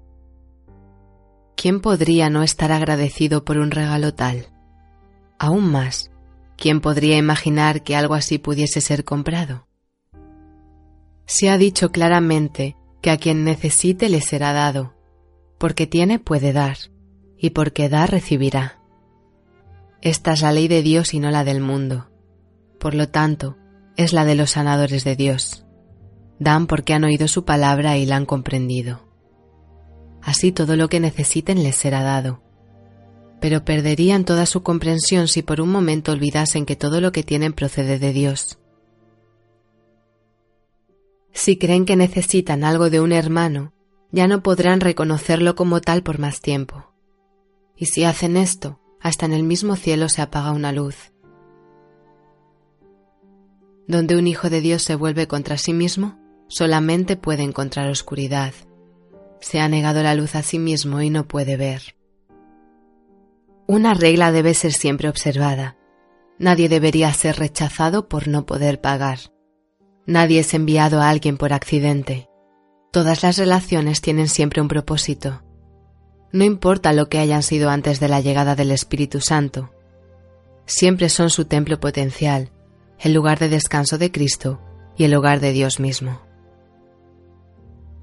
¿Quién 1.55 1.79
podría 1.79 2.29
no 2.29 2.43
estar 2.43 2.73
agradecido 2.73 3.45
por 3.45 3.57
un 3.57 3.71
regalo 3.71 4.13
tal? 4.13 4.47
Aún 5.37 5.71
más, 5.71 6.11
¿quién 6.57 6.81
podría 6.81 7.15
imaginar 7.15 7.83
que 7.83 7.95
algo 7.95 8.15
así 8.15 8.37
pudiese 8.37 8.81
ser 8.81 9.05
comprado? 9.05 9.65
Se 11.25 11.49
ha 11.49 11.57
dicho 11.57 11.93
claramente 11.93 12.75
que 13.01 13.11
a 13.11 13.17
quien 13.17 13.45
necesite 13.45 14.09
le 14.09 14.19
será 14.19 14.51
dado, 14.51 14.93
porque 15.57 15.87
tiene 15.87 16.19
puede 16.19 16.51
dar, 16.51 16.75
y 17.37 17.51
porque 17.51 17.87
da 17.87 18.07
recibirá. 18.07 18.81
Esta 20.01 20.33
es 20.33 20.41
la 20.41 20.51
ley 20.51 20.67
de 20.67 20.81
Dios 20.81 21.13
y 21.13 21.21
no 21.21 21.31
la 21.31 21.45
del 21.45 21.61
mundo. 21.61 22.08
Por 22.79 22.95
lo 22.95 23.09
tanto, 23.09 23.57
es 23.97 24.13
la 24.13 24.23
de 24.23 24.35
los 24.35 24.51
sanadores 24.51 25.03
de 25.03 25.17
Dios. 25.17 25.65
Dan 26.39 26.67
porque 26.67 26.93
han 26.93 27.03
oído 27.03 27.27
su 27.27 27.43
palabra 27.43 27.97
y 27.97 28.05
la 28.05 28.15
han 28.15 28.25
comprendido. 28.25 29.05
Así 30.21 30.53
todo 30.53 30.77
lo 30.77 30.87
que 30.87 31.01
necesiten 31.01 31.61
les 31.61 31.75
será 31.75 32.03
dado. 32.03 32.41
Pero 33.41 33.65
perderían 33.65 34.23
toda 34.23 34.45
su 34.45 34.63
comprensión 34.63 35.27
si 35.27 35.41
por 35.41 35.59
un 35.59 35.69
momento 35.69 36.13
olvidasen 36.13 36.65
que 36.65 36.77
todo 36.77 37.01
lo 37.01 37.11
que 37.11 37.23
tienen 37.23 37.51
procede 37.51 37.99
de 37.99 38.13
Dios. 38.13 38.59
Si 41.33 41.57
creen 41.57 41.85
que 41.85 41.97
necesitan 41.97 42.63
algo 42.63 42.89
de 42.89 43.01
un 43.01 43.11
hermano, 43.11 43.73
ya 44.11 44.27
no 44.27 44.41
podrán 44.41 44.79
reconocerlo 44.79 45.55
como 45.55 45.81
tal 45.81 46.03
por 46.03 46.19
más 46.19 46.39
tiempo. 46.39 46.93
Y 47.75 47.87
si 47.87 48.05
hacen 48.05 48.37
esto, 48.37 48.79
hasta 49.01 49.25
en 49.25 49.33
el 49.33 49.43
mismo 49.43 49.75
cielo 49.75 50.07
se 50.07 50.21
apaga 50.21 50.51
una 50.51 50.71
luz 50.71 51.11
donde 53.89 54.15
un 54.15 54.27
hijo 54.27 54.51
de 54.51 54.61
Dios 54.61 54.83
se 54.83 54.93
vuelve 54.93 55.27
contra 55.27 55.57
sí 55.57 55.73
mismo, 55.73 56.19
solamente 56.47 57.17
puede 57.17 57.41
encontrar 57.41 57.89
oscuridad. 57.89 58.53
Se 59.41 59.59
ha 59.59 59.67
negado 59.67 60.03
la 60.03 60.13
luz 60.13 60.35
a 60.35 60.43
sí 60.43 60.59
mismo 60.59 61.01
y 61.01 61.09
no 61.09 61.27
puede 61.27 61.57
ver. 61.57 61.95
Una 63.65 63.95
regla 63.95 64.31
debe 64.31 64.53
ser 64.53 64.73
siempre 64.73 65.09
observada. 65.09 65.75
Nadie 66.37 66.69
debería 66.69 67.11
ser 67.13 67.37
rechazado 67.37 68.07
por 68.07 68.27
no 68.27 68.45
poder 68.45 68.79
pagar. 68.79 69.17
Nadie 70.05 70.41
es 70.41 70.53
enviado 70.53 71.01
a 71.01 71.09
alguien 71.09 71.37
por 71.37 71.51
accidente. 71.51 72.29
Todas 72.91 73.23
las 73.23 73.39
relaciones 73.39 74.01
tienen 74.01 74.27
siempre 74.27 74.61
un 74.61 74.67
propósito. 74.67 75.41
No 76.31 76.43
importa 76.43 76.93
lo 76.93 77.09
que 77.09 77.17
hayan 77.17 77.41
sido 77.41 77.71
antes 77.71 77.99
de 77.99 78.07
la 78.07 78.21
llegada 78.21 78.55
del 78.55 78.69
Espíritu 78.69 79.19
Santo. 79.19 79.73
Siempre 80.67 81.09
son 81.09 81.31
su 81.31 81.45
templo 81.45 81.79
potencial, 81.79 82.51
el 82.99 83.13
lugar 83.13 83.39
de 83.39 83.49
descanso 83.49 83.97
de 83.97 84.11
Cristo 84.11 84.59
y 84.97 85.05
el 85.05 85.15
hogar 85.15 85.39
de 85.39 85.53
Dios 85.53 85.79
mismo. 85.79 86.21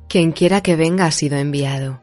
Quien 0.09 0.32
quiera 0.32 0.62
que 0.62 0.76
venga 0.76 1.04
ha 1.06 1.11
sido 1.11 1.37
enviado. 1.37 2.00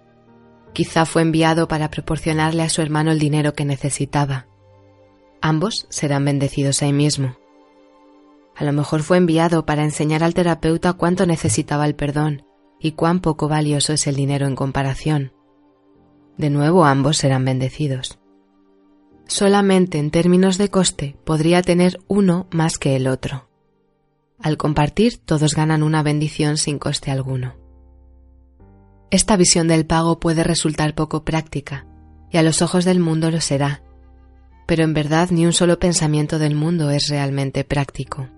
Quizá 0.74 1.06
fue 1.06 1.24
enviado 1.24 1.68
para 1.68 1.90
proporcionarle 1.90 2.64
a 2.64 2.70
su 2.70 2.82
hermano 2.82 3.12
el 3.12 3.20
dinero 3.20 3.54
que 3.54 3.66
necesitaba. 3.66 4.48
Ambos 5.42 5.88
serán 5.90 6.26
bendecidos 6.26 6.82
ahí 6.84 6.94
mismo. 6.94 7.38
A 8.56 8.64
lo 8.64 8.74
mejor 8.74 9.02
fue 9.02 9.18
enviado 9.18 9.66
para 9.66 9.84
enseñar 9.84 10.24
al 10.24 10.34
terapeuta 10.34 10.94
cuánto 10.94 11.26
necesitaba 11.26 11.86
el 11.86 11.96
perdón 11.96 12.46
y 12.80 12.92
cuán 12.92 13.20
poco 13.20 13.48
valioso 13.48 13.94
es 13.94 14.06
el 14.08 14.16
dinero 14.16 14.46
en 14.46 14.56
comparación. 14.56 15.34
De 16.38 16.50
nuevo 16.50 16.86
ambos 16.86 17.18
serán 17.18 17.46
bendecidos 17.46 18.20
solamente 19.34 19.98
en 19.98 20.12
términos 20.12 20.60
de 20.60 20.70
coste 20.70 21.16
podría 21.24 21.64
tener 21.64 22.00
uno 22.08 22.46
más 22.52 22.78
que 22.78 22.96
el 22.96 23.08
otro. 23.08 23.50
Al 24.40 24.58
compartir 24.58 25.18
todos 25.18 25.56
ganan 25.56 25.82
una 25.82 26.04
bendición 26.04 26.58
sin 26.58 26.78
coste 26.78 27.10
alguno. 27.10 27.56
Esta 29.10 29.36
visión 29.36 29.68
del 29.68 29.88
pago 29.88 30.20
puede 30.20 30.44
resultar 30.44 30.94
poco 30.94 31.24
práctica, 31.24 31.88
y 32.30 32.38
a 32.38 32.44
los 32.44 32.62
ojos 32.62 32.86
del 32.86 33.00
mundo 33.00 33.32
lo 33.32 33.42
será, 33.42 33.82
pero 34.68 34.84
en 34.84 34.94
verdad 34.94 35.30
ni 35.32 35.48
un 35.48 35.54
solo 35.54 35.80
pensamiento 35.80 36.38
del 36.38 36.54
mundo 36.54 36.92
es 36.92 37.08
realmente 37.10 37.64
práctico. 37.64 38.30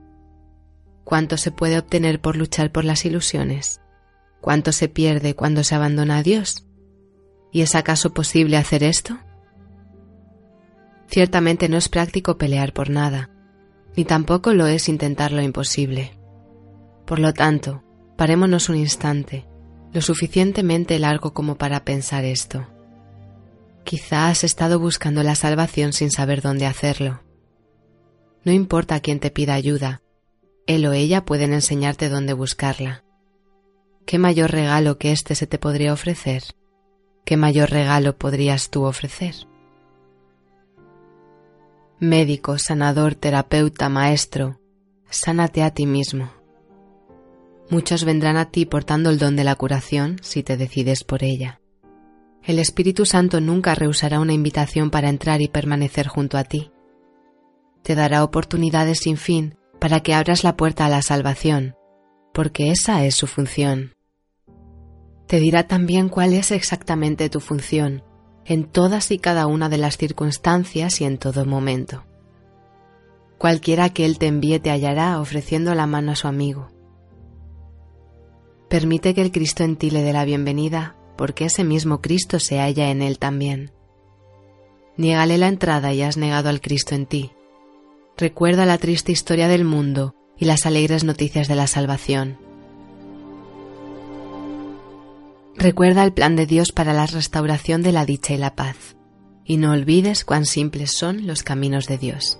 ¿Cuánto 1.04 1.36
se 1.36 1.52
puede 1.52 1.78
obtener 1.78 2.22
por 2.22 2.38
luchar 2.38 2.72
por 2.72 2.86
las 2.86 3.04
ilusiones? 3.04 3.82
¿Cuánto 4.40 4.72
se 4.72 4.88
pierde 4.88 5.36
cuando 5.36 5.66
se 5.66 5.76
abandona 5.76 6.20
a 6.20 6.24
Dios? 6.24 6.66
¿Y 7.52 7.64
es 7.64 7.76
acaso 7.76 8.14
posible 8.14 8.56
hacer 8.56 8.82
esto? 8.82 9.20
Ciertamente 11.08 11.70
no 11.70 11.78
es 11.78 11.90
práctico 11.90 12.38
pelear 12.38 12.74
por 12.74 12.90
nada, 12.90 13.30
ni 13.96 14.06
tampoco 14.06 14.54
lo 14.54 14.68
es 14.68 14.90
intentar 14.90 15.32
lo 15.32 15.42
imposible. 15.42 16.18
Por 17.06 17.20
lo 17.20 17.34
tanto, 17.34 17.84
parémonos 18.18 18.70
un 18.70 18.78
instante, 18.78 19.48
lo 19.94 20.02
suficientemente 20.02 21.00
largo 21.00 21.34
como 21.34 21.58
para 21.58 21.86
pensar 21.86 22.26
esto. 22.26 22.68
Quizá 23.84 24.30
has 24.30 24.44
estado 24.44 24.80
buscando 24.80 25.22
la 25.24 25.36
salvación 25.36 25.94
sin 25.94 26.12
saber 26.12 26.42
dónde 26.42 26.66
hacerlo. 26.66 27.22
No 28.44 28.52
importa 28.52 29.00
quién 29.00 29.20
te 29.20 29.32
pida 29.32 29.54
ayuda, 29.54 30.02
él 30.68 30.86
o 30.88 30.94
ella 30.94 31.26
pueden 31.26 31.54
enseñarte 31.54 32.10
dónde 32.10 32.34
buscarla. 32.34 33.04
¿Qué 34.06 34.18
mayor 34.18 34.52
regalo 34.52 34.98
que 34.98 35.12
este 35.12 35.36
se 35.36 35.48
te 35.48 35.60
podría 35.60 35.94
ofrecer? 35.94 36.44
¿Qué 37.24 37.38
mayor 37.38 37.70
regalo 37.70 38.18
podrías 38.18 38.70
tú 38.70 38.84
ofrecer? 38.84 39.36
Médico, 42.06 42.60
sanador, 42.60 43.16
terapeuta, 43.16 43.90
maestro, 43.90 44.60
sánate 45.10 45.64
a 45.64 45.72
ti 45.72 45.88
mismo. 45.88 46.32
Muchos 47.72 48.06
vendrán 48.06 48.38
a 48.38 48.52
ti 48.52 48.68
portando 48.68 49.10
el 49.10 49.18
don 49.18 49.36
de 49.36 49.44
la 49.44 49.56
curación 49.56 50.18
si 50.22 50.44
te 50.44 50.56
decides 50.56 51.04
por 51.04 51.24
ella. 51.24 51.62
El 52.44 52.60
Espíritu 52.60 53.08
Santo 53.08 53.42
nunca 53.42 53.74
rehusará 53.74 54.20
una 54.20 54.34
invitación 54.34 54.92
para 54.92 55.10
entrar 55.10 55.42
y 55.42 55.48
permanecer 55.48 56.08
junto 56.08 56.38
a 56.38 56.44
ti. 56.44 56.70
Te 57.82 57.96
dará 57.96 58.24
oportunidades 58.24 59.00
sin 59.00 59.18
fin 59.18 59.56
para 59.80 60.02
que 60.02 60.14
abras 60.14 60.44
la 60.44 60.56
puerta 60.56 60.86
a 60.86 60.90
la 60.90 61.02
salvación, 61.02 61.74
porque 62.36 62.70
esa 62.70 63.04
es 63.04 63.16
su 63.16 63.26
función. 63.26 63.96
Te 65.26 65.40
dirá 65.40 65.68
también 65.68 66.10
cuál 66.10 66.34
es 66.34 66.52
exactamente 66.52 67.32
tu 67.32 67.40
función 67.40 68.04
en 68.46 68.66
todas 68.66 69.12
y 69.12 69.18
cada 69.18 69.48
una 69.48 69.70
de 69.70 69.78
las 69.78 69.98
circunstancias 69.98 71.02
y 71.02 71.06
en 71.06 71.18
todo 71.18 71.46
momento. 71.46 72.06
Cualquiera 73.38 73.90
que 73.90 74.06
Él 74.06 74.18
te 74.18 74.28
envíe 74.28 74.60
te 74.60 74.72
hallará 74.72 75.20
ofreciendo 75.20 75.74
la 75.76 75.88
mano 75.88 76.12
a 76.12 76.16
su 76.16 76.28
amigo. 76.28 76.70
Permite 78.70 79.14
que 79.14 79.22
el 79.22 79.32
Cristo 79.32 79.64
en 79.64 79.76
ti 79.76 79.90
le 79.90 80.04
dé 80.04 80.14
la 80.14 80.26
bienvenida, 80.26 80.96
porque 81.18 81.46
ese 81.46 81.64
mismo 81.64 82.02
Cristo 82.02 82.40
se 82.40 82.60
halla 82.60 82.90
en 82.90 83.02
Él 83.02 83.20
también. 83.20 83.72
Niégale 84.98 85.38
la 85.38 85.48
entrada 85.48 85.94
y 85.94 86.02
has 86.02 86.18
negado 86.18 86.50
al 86.50 86.62
Cristo 86.62 86.96
en 86.96 87.06
ti. 87.06 87.32
Recuerda 88.18 88.66
la 88.66 88.78
triste 88.78 89.12
historia 89.12 89.48
del 89.48 89.66
mundo 89.66 90.16
y 90.38 90.46
las 90.46 90.66
alegres 90.66 91.04
noticias 91.04 91.48
de 91.48 91.56
la 91.56 91.68
salvación. 91.68 92.45
Recuerda 95.58 96.04
el 96.04 96.14
plan 96.14 96.36
de 96.36 96.46
Dios 96.46 96.72
para 96.72 96.94
la 96.94 97.06
restauración 97.06 97.82
de 97.82 97.92
la 97.92 98.06
dicha 98.06 98.34
y 98.34 98.38
la 98.38 98.56
paz, 98.56 98.98
y 99.46 99.58
no 99.58 99.72
olvides 99.72 100.26
cuán 100.26 100.46
simples 100.46 100.92
son 100.92 101.26
los 101.28 101.44
caminos 101.44 101.88
de 101.88 101.98
Dios. 101.98 102.40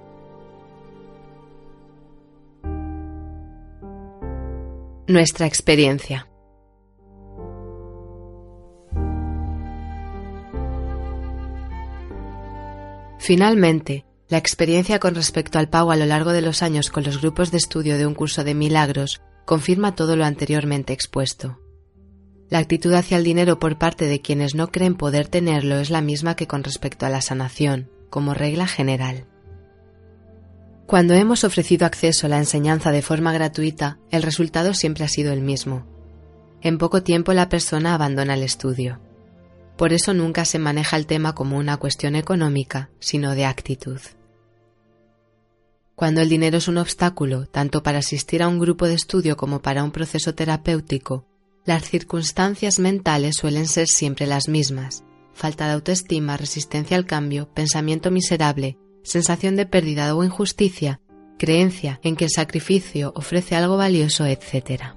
Nuestra 5.08 5.46
experiencia. 5.46 6.28
Finalmente, 13.20 14.06
la 14.28 14.38
experiencia 14.38 15.00
con 15.00 15.16
respecto 15.16 15.58
al 15.58 15.70
pago 15.70 15.92
a 15.92 15.96
lo 15.96 16.06
largo 16.06 16.32
de 16.32 16.42
los 16.42 16.62
años 16.62 16.90
con 16.92 17.04
los 17.04 17.22
grupos 17.22 17.52
de 17.52 17.58
estudio 17.58 17.98
de 17.98 18.06
un 18.06 18.14
curso 18.14 18.44
de 18.44 18.56
milagros 18.56 19.22
confirma 19.46 19.96
todo 19.96 20.16
lo 20.16 20.26
anteriormente 20.26 20.94
expuesto. 20.94 21.60
La 22.50 22.60
actitud 22.60 22.94
hacia 22.94 23.18
el 23.18 23.24
dinero 23.24 23.60
por 23.60 23.78
parte 23.78 24.06
de 24.06 24.22
quienes 24.22 24.54
no 24.54 24.72
creen 24.72 24.96
poder 24.96 25.28
tenerlo 25.28 25.78
es 25.78 25.90
la 25.90 26.02
misma 26.02 26.36
que 26.36 26.48
con 26.48 26.64
respecto 26.64 27.06
a 27.06 27.10
la 27.10 27.22
sanación, 27.22 27.90
como 28.10 28.34
regla 28.34 28.68
general. 28.68 29.26
Cuando 30.86 31.16
hemos 31.16 31.44
ofrecido 31.44 31.88
acceso 31.88 32.28
a 32.28 32.30
la 32.30 32.38
enseñanza 32.38 32.92
de 32.92 33.02
forma 33.02 33.34
gratuita, 33.34 33.98
el 34.12 34.22
resultado 34.22 34.76
siempre 34.76 35.04
ha 35.04 35.08
sido 35.08 35.34
el 35.34 35.42
mismo. 35.42 35.88
En 36.62 36.78
poco 36.78 37.02
tiempo 37.02 37.34
la 37.34 37.50
persona 37.50 37.96
abandona 37.96 38.36
el 38.36 38.44
estudio. 38.44 39.00
Por 39.78 39.92
eso 39.92 40.14
nunca 40.14 40.46
se 40.46 40.60
maneja 40.60 40.96
el 40.98 41.08
tema 41.08 41.34
como 41.34 41.58
una 41.58 41.78
cuestión 41.78 42.16
económica, 42.16 42.90
sino 43.00 43.34
de 43.34 43.46
actitud. 43.46 44.00
Cuando 45.96 46.22
el 46.22 46.30
dinero 46.30 46.58
es 46.58 46.68
un 46.68 46.78
obstáculo, 46.78 47.48
tanto 47.48 47.82
para 47.82 48.00
asistir 48.00 48.44
a 48.44 48.48
un 48.48 48.60
grupo 48.60 48.86
de 48.86 48.94
estudio 48.94 49.36
como 49.38 49.62
para 49.62 49.84
un 49.84 49.92
proceso 49.92 50.36
terapéutico, 50.36 51.26
las 51.66 51.90
circunstancias 51.90 52.78
mentales 52.78 53.38
suelen 53.38 53.68
ser 53.68 53.88
siempre 53.88 54.28
las 54.28 54.48
mismas. 54.48 55.04
Falta 55.34 55.66
de 55.68 55.74
autoestima, 55.74 56.38
resistencia 56.38 56.96
al 56.96 57.06
cambio, 57.06 57.50
pensamiento 57.54 58.12
miserable, 58.12 58.78
sensación 59.04 59.56
de 59.56 59.66
pérdida 59.66 60.16
o 60.16 60.24
injusticia, 60.24 61.02
creencia 61.38 62.00
en 62.04 62.16
que 62.16 62.26
el 62.26 62.32
sacrificio 62.32 63.12
ofrece 63.16 63.56
algo 63.56 63.78
valioso, 63.78 64.26
etc. 64.26 64.96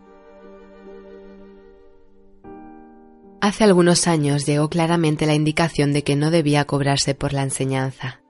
Hace 3.40 3.64
algunos 3.64 4.07
años 4.07 4.46
llegó 4.46 4.68
claramente 4.68 5.26
la 5.26 5.35
indicación 5.35 5.92
de 5.92 6.04
que 6.04 6.16
no 6.16 6.31
debía 6.31 6.66
cobrarse 6.66 7.14
por 7.14 7.33
la 7.33 7.42
enseñanza. 7.42 8.20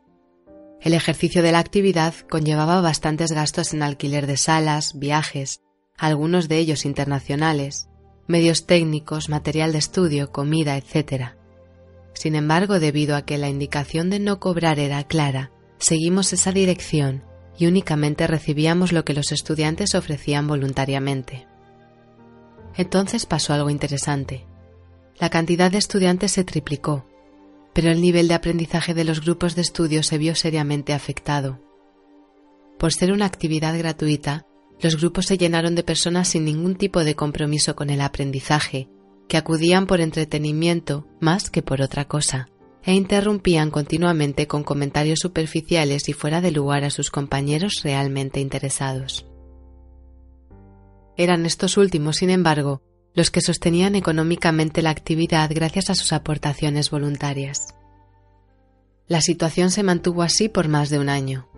El 0.81 0.95
ejercicio 0.95 1.43
de 1.43 1.51
la 1.51 1.59
actividad 1.59 2.15
conllevaba 2.31 2.81
bastantes 2.81 3.33
gastos 3.33 3.75
en 3.75 3.83
alquiler 3.83 4.29
de 4.29 4.37
salas, 4.37 4.97
viajes, 4.97 5.61
algunos 5.97 6.49
de 6.49 6.59
ellos 6.59 6.85
internacionales, 6.85 7.88
medios 8.29 8.67
técnicos, 8.67 9.29
material 9.29 9.73
de 9.73 9.79
estudio, 9.79 10.31
comida, 10.31 10.77
etc. 10.77 11.33
Sin 12.13 12.35
embargo, 12.35 12.79
debido 12.79 13.17
a 13.17 13.23
que 13.23 13.39
la 13.39 13.49
indicación 13.49 14.11
de 14.11 14.21
no 14.21 14.39
cobrar 14.39 14.79
era 14.79 15.03
clara, 15.05 15.51
seguimos 15.79 16.33
esa 16.33 16.53
dirección 16.53 17.25
y 17.59 17.67
únicamente 17.67 18.27
recibíamos 18.27 18.93
lo 18.93 19.05
que 19.05 19.15
los 19.15 19.33
estudiantes 19.33 19.95
ofrecían 19.95 20.47
voluntariamente. 20.47 21.49
Entonces 22.77 23.27
pasó 23.27 23.55
algo 23.55 23.71
interesante. 23.71 24.47
La 25.19 25.31
cantidad 25.31 25.71
de 25.71 25.79
estudiantes 25.79 26.33
se 26.33 26.45
triplicó, 26.45 27.07
pero 27.73 27.91
el 27.91 28.01
nivel 28.01 28.29
de 28.29 28.35
aprendizaje 28.35 28.95
de 28.95 29.05
los 29.05 29.21
grupos 29.23 29.57
de 29.57 29.63
estudio 29.63 30.03
se 30.03 30.19
vio 30.19 30.35
seriamente 30.35 30.93
afectado. 30.93 31.61
Por 32.79 32.93
ser 32.93 33.11
una 33.13 33.27
actividad 33.27 33.77
gratuita, 33.77 34.47
los 34.81 34.97
grupos 34.97 35.27
se 35.27 35.39
llenaron 35.39 35.75
de 35.75 35.83
personas 35.83 36.29
sin 36.29 36.45
ningún 36.45 36.77
tipo 36.77 37.05
de 37.05 37.15
compromiso 37.15 37.75
con 37.75 37.91
el 37.91 38.01
aprendizaje, 38.01 38.89
que 39.29 39.37
acudían 39.37 39.87
por 39.87 40.01
entretenimiento 40.01 41.07
más 41.21 41.51
que 41.51 41.63
por 41.63 41.83
otra 41.83 42.07
cosa, 42.07 42.49
e 42.83 42.95
interrumpían 42.95 43.71
continuamente 43.71 44.47
con 44.47 44.65
comentarios 44.65 45.19
superficiales 45.21 46.09
y 46.09 46.13
fuera 46.13 46.41
de 46.41 46.53
lugar 46.53 46.85
a 46.85 46.91
sus 46.91 47.11
compañeros 47.11 47.81
realmente 47.83 48.41
interesados. 48.41 49.27
Eran 51.17 51.45
estos 51.45 51.77
últimos, 51.77 52.17
sin 52.17 52.31
embargo, 52.31 52.81
los 53.13 53.33
que 53.33 53.41
sostenían 53.41 53.97
económicamente 53.97 54.81
la 54.81 54.91
actividad 54.91 55.51
gracias 55.53 55.91
a 55.91 55.97
sus 55.97 56.13
aportaciones 56.13 56.91
voluntarias. 56.91 57.75
La 59.09 59.21
situación 59.21 59.71
se 59.73 59.83
mantuvo 59.83 60.23
así 60.23 60.49
por 60.49 60.69
más 60.69 60.91
de 60.91 61.01
un 61.01 61.09
año. 61.09 61.49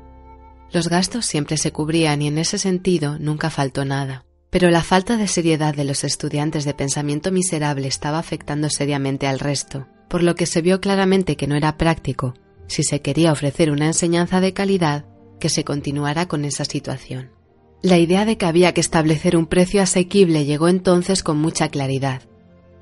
Los 0.72 0.88
gastos 0.88 1.26
siempre 1.26 1.56
se 1.56 1.72
cubrían 1.72 2.22
y 2.22 2.28
en 2.28 2.38
ese 2.38 2.58
sentido 2.58 3.18
nunca 3.18 3.50
faltó 3.50 3.84
nada. 3.84 4.24
Pero 4.50 4.70
la 4.70 4.82
falta 4.82 5.16
de 5.16 5.28
seriedad 5.28 5.74
de 5.74 5.84
los 5.84 6.04
estudiantes 6.04 6.64
de 6.64 6.74
pensamiento 6.74 7.32
miserable 7.32 7.88
estaba 7.88 8.18
afectando 8.18 8.68
seriamente 8.68 9.26
al 9.26 9.38
resto, 9.38 9.86
por 10.08 10.22
lo 10.22 10.34
que 10.34 10.46
se 10.46 10.60
vio 10.60 10.80
claramente 10.80 11.36
que 11.36 11.46
no 11.46 11.54
era 11.56 11.76
práctico, 11.76 12.34
si 12.66 12.82
se 12.82 13.00
quería 13.00 13.32
ofrecer 13.32 13.70
una 13.70 13.86
enseñanza 13.86 14.40
de 14.40 14.52
calidad, 14.52 15.06
que 15.38 15.48
se 15.48 15.64
continuara 15.64 16.26
con 16.26 16.44
esa 16.44 16.64
situación. 16.64 17.30
La 17.82 17.98
idea 17.98 18.24
de 18.24 18.36
que 18.36 18.46
había 18.46 18.74
que 18.74 18.80
establecer 18.80 19.36
un 19.36 19.46
precio 19.46 19.82
asequible 19.82 20.44
llegó 20.44 20.68
entonces 20.68 21.22
con 21.22 21.38
mucha 21.38 21.68
claridad, 21.68 22.22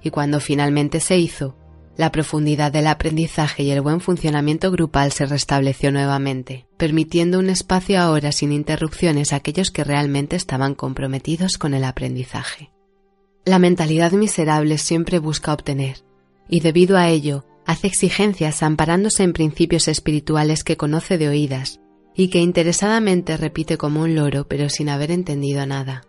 y 0.02 0.10
cuando 0.10 0.40
finalmente 0.40 1.00
se 1.00 1.18
hizo, 1.18 1.56
la 1.98 2.12
profundidad 2.12 2.70
del 2.70 2.86
aprendizaje 2.86 3.64
y 3.64 3.72
el 3.72 3.80
buen 3.80 4.00
funcionamiento 4.00 4.70
grupal 4.70 5.10
se 5.10 5.26
restableció 5.26 5.90
nuevamente, 5.90 6.64
permitiendo 6.76 7.40
un 7.40 7.50
espacio 7.50 8.00
ahora 8.00 8.30
sin 8.30 8.52
interrupciones 8.52 9.32
a 9.32 9.36
aquellos 9.36 9.72
que 9.72 9.82
realmente 9.82 10.36
estaban 10.36 10.76
comprometidos 10.76 11.58
con 11.58 11.74
el 11.74 11.82
aprendizaje. 11.82 12.70
La 13.44 13.58
mentalidad 13.58 14.12
miserable 14.12 14.78
siempre 14.78 15.18
busca 15.18 15.52
obtener, 15.52 16.04
y 16.48 16.60
debido 16.60 16.96
a 16.96 17.08
ello, 17.08 17.44
hace 17.66 17.88
exigencias 17.88 18.62
amparándose 18.62 19.24
en 19.24 19.32
principios 19.32 19.88
espirituales 19.88 20.62
que 20.62 20.76
conoce 20.76 21.18
de 21.18 21.28
oídas 21.28 21.80
y 22.14 22.28
que 22.28 22.38
interesadamente 22.38 23.36
repite 23.36 23.76
como 23.76 24.02
un 24.02 24.14
loro 24.14 24.46
pero 24.46 24.68
sin 24.68 24.88
haber 24.88 25.10
entendido 25.10 25.66
nada 25.66 26.07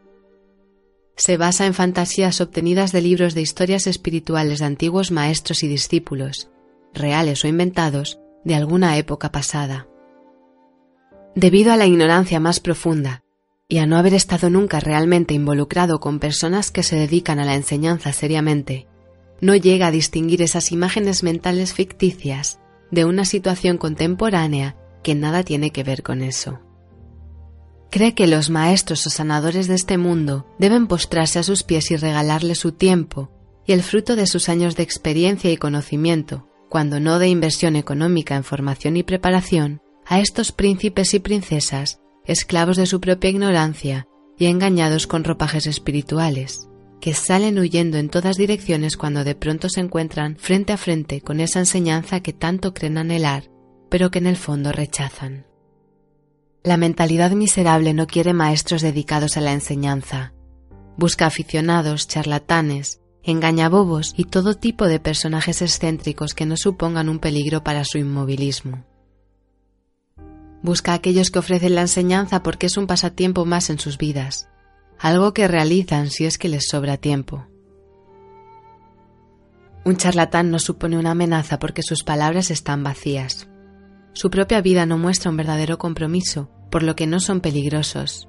se 1.20 1.36
basa 1.36 1.66
en 1.66 1.74
fantasías 1.74 2.40
obtenidas 2.40 2.94
de 2.94 3.02
libros 3.02 3.36
de 3.36 3.42
historias 3.42 3.88
espirituales 3.88 4.60
de 4.60 4.66
antiguos 4.66 5.12
maestros 5.12 5.64
y 5.64 5.68
discípulos, 5.68 6.50
reales 6.94 7.44
o 7.44 7.50
inventados, 7.50 8.22
de 8.46 8.56
alguna 8.56 8.98
época 8.98 9.30
pasada. 9.30 9.90
Debido 11.36 11.74
a 11.74 11.76
la 11.76 11.86
ignorancia 11.86 12.40
más 12.40 12.62
profunda 12.62 13.22
y 13.68 13.80
a 13.80 13.86
no 13.86 13.98
haber 13.98 14.14
estado 14.14 14.50
nunca 14.50 14.80
realmente 14.80 15.34
involucrado 15.34 16.00
con 16.00 16.20
personas 16.20 16.72
que 16.72 16.84
se 16.84 16.96
dedican 16.96 17.38
a 17.40 17.46
la 17.46 17.56
enseñanza 17.56 18.14
seriamente, 18.14 18.88
no 19.42 19.58
llega 19.58 19.88
a 19.88 19.92
distinguir 19.92 20.42
esas 20.42 20.72
imágenes 20.72 21.22
mentales 21.22 21.74
ficticias 21.74 22.62
de 22.92 23.04
una 23.04 23.26
situación 23.26 23.78
contemporánea 23.78 24.78
que 25.04 25.16
nada 25.16 25.44
tiene 25.44 25.72
que 25.72 25.84
ver 25.84 26.02
con 26.02 26.22
eso. 26.22 26.62
Cree 27.92 28.14
que 28.14 28.28
los 28.28 28.50
maestros 28.50 29.06
o 29.08 29.10
sanadores 29.10 29.68
de 29.68 29.76
este 29.76 29.98
mundo 29.98 30.46
deben 30.60 30.88
postrarse 30.88 31.40
a 31.40 31.44
sus 31.44 31.64
pies 31.64 31.90
y 31.90 31.96
regalarle 31.96 32.54
su 32.54 32.72
tiempo 32.72 33.32
y 33.66 33.74
el 33.74 33.84
fruto 33.84 34.16
de 34.16 34.28
sus 34.28 34.50
años 34.50 34.76
de 34.76 34.84
experiencia 34.84 35.52
y 35.52 35.58
conocimiento, 35.58 36.48
cuando 36.70 37.00
no 37.00 37.20
de 37.20 37.28
inversión 37.28 37.76
económica 37.76 38.36
en 38.36 38.44
formación 38.44 38.98
y 38.98 39.04
preparación, 39.04 39.82
a 40.06 40.20
estos 40.20 40.52
príncipes 40.52 41.14
y 41.14 41.20
princesas, 41.20 42.00
esclavos 42.26 42.78
de 42.78 42.88
su 42.88 43.00
propia 43.00 43.30
ignorancia 43.30 44.08
y 44.38 44.46
engañados 44.46 45.06
con 45.06 45.24
ropajes 45.24 45.68
espirituales, 45.68 46.68
que 47.00 47.14
salen 47.14 47.60
huyendo 47.60 47.98
en 47.98 48.10
todas 48.10 48.38
direcciones 48.38 48.98
cuando 48.98 49.24
de 49.24 49.36
pronto 49.36 49.70
se 49.70 49.82
encuentran 49.82 50.36
frente 50.38 50.74
a 50.74 50.78
frente 50.78 51.22
con 51.22 51.40
esa 51.40 51.60
enseñanza 51.60 52.22
que 52.22 52.34
tanto 52.34 52.74
creen 52.74 52.98
anhelar, 52.98 53.52
pero 53.90 54.10
que 54.10 54.20
en 54.20 54.28
el 54.28 54.38
fondo 54.38 54.72
rechazan. 54.72 55.49
La 56.70 56.78
mentalidad 56.78 57.32
miserable 57.32 57.96
no 57.96 58.06
quiere 58.06 58.32
maestros 58.32 58.84
dedicados 58.84 59.38
a 59.38 59.42
la 59.42 59.54
enseñanza. 59.54 60.34
Busca 60.98 61.26
aficionados, 61.26 62.08
charlatanes, 62.08 63.02
engañabobos 63.24 64.14
y 64.16 64.26
todo 64.26 64.54
tipo 64.54 64.86
de 64.86 65.00
personajes 65.00 65.64
excéntricos 65.64 66.36
que 66.36 66.46
no 66.46 66.58
supongan 66.58 67.10
un 67.10 67.18
peligro 67.18 67.64
para 67.64 67.86
su 67.86 67.98
inmovilismo. 67.98 68.86
Busca 70.62 70.92
a 70.92 70.96
aquellos 70.98 71.32
que 71.32 71.40
ofrecen 71.40 71.74
la 71.74 71.82
enseñanza 71.82 72.44
porque 72.44 72.68
es 72.68 72.78
un 72.78 72.86
pasatiempo 72.86 73.46
más 73.46 73.72
en 73.72 73.80
sus 73.80 73.98
vidas, 73.98 74.48
algo 75.00 75.34
que 75.34 75.48
realizan 75.48 76.12
si 76.12 76.26
es 76.26 76.38
que 76.38 76.50
les 76.50 76.68
sobra 76.68 76.98
tiempo. 76.98 77.48
Un 79.86 79.98
charlatán 79.98 80.52
no 80.52 80.60
supone 80.60 81.00
una 81.00 81.12
amenaza 81.12 81.58
porque 81.58 81.82
sus 81.82 82.04
palabras 82.04 82.52
están 82.52 82.84
vacías. 82.84 83.50
Su 84.14 84.30
propia 84.30 84.62
vida 84.62 84.86
no 84.86 85.00
muestra 85.00 85.32
un 85.32 85.38
verdadero 85.38 85.80
compromiso, 85.80 86.52
por 86.70 86.84
lo 86.84 86.96
que 86.96 87.08
no 87.08 87.20
son 87.20 87.42
peligrosos. 87.42 88.28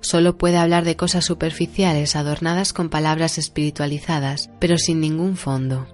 Solo 0.00 0.38
puede 0.38 0.56
hablar 0.56 0.84
de 0.84 0.96
cosas 0.96 1.24
superficiales 1.24 2.16
adornadas 2.16 2.72
con 2.72 2.88
palabras 2.88 3.38
espiritualizadas, 3.38 4.50
pero 4.58 4.78
sin 4.78 5.00
ningún 5.00 5.36
fondo. 5.36 5.86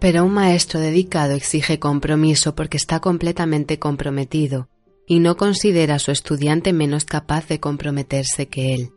Pero 0.00 0.24
un 0.24 0.32
maestro 0.32 0.80
dedicado 0.80 1.34
exige 1.34 1.78
compromiso 1.78 2.54
porque 2.54 2.78
está 2.78 3.00
completamente 3.00 3.78
comprometido 3.78 4.68
y 5.06 5.20
no 5.20 5.36
considera 5.36 5.96
a 5.96 5.98
su 5.98 6.10
estudiante 6.10 6.72
menos 6.72 7.04
capaz 7.04 7.46
de 7.48 7.60
comprometerse 7.60 8.48
que 8.48 8.74
él. 8.74 8.90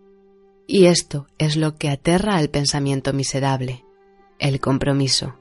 Y 0.66 0.86
esto 0.86 1.28
es 1.38 1.58
lo 1.58 1.76
que 1.76 1.90
aterra 1.90 2.36
al 2.38 2.50
pensamiento 2.50 3.14
miserable, 3.14 3.84
el 4.40 4.60
compromiso. 4.60 5.36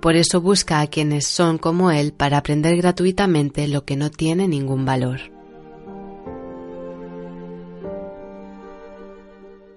Por 0.00 0.16
eso 0.16 0.40
busca 0.40 0.80
a 0.80 0.86
quienes 0.86 1.26
son 1.26 1.58
como 1.58 1.90
él 1.90 2.12
para 2.12 2.38
aprender 2.38 2.76
gratuitamente 2.76 3.68
lo 3.68 3.84
que 3.84 3.96
no 3.96 4.10
tiene 4.10 4.48
ningún 4.48 4.84
valor. 4.84 5.20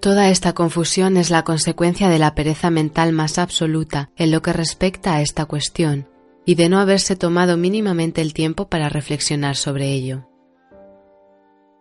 Toda 0.00 0.28
esta 0.28 0.52
confusión 0.52 1.16
es 1.16 1.30
la 1.30 1.44
consecuencia 1.44 2.10
de 2.10 2.18
la 2.18 2.34
pereza 2.34 2.68
mental 2.68 3.12
más 3.12 3.38
absoluta 3.38 4.10
en 4.16 4.30
lo 4.30 4.42
que 4.42 4.52
respecta 4.52 5.14
a 5.14 5.22
esta 5.22 5.46
cuestión 5.46 6.08
y 6.44 6.56
de 6.56 6.68
no 6.68 6.78
haberse 6.78 7.16
tomado 7.16 7.56
mínimamente 7.56 8.20
el 8.20 8.34
tiempo 8.34 8.68
para 8.68 8.90
reflexionar 8.90 9.56
sobre 9.56 9.92
ello. 9.92 10.28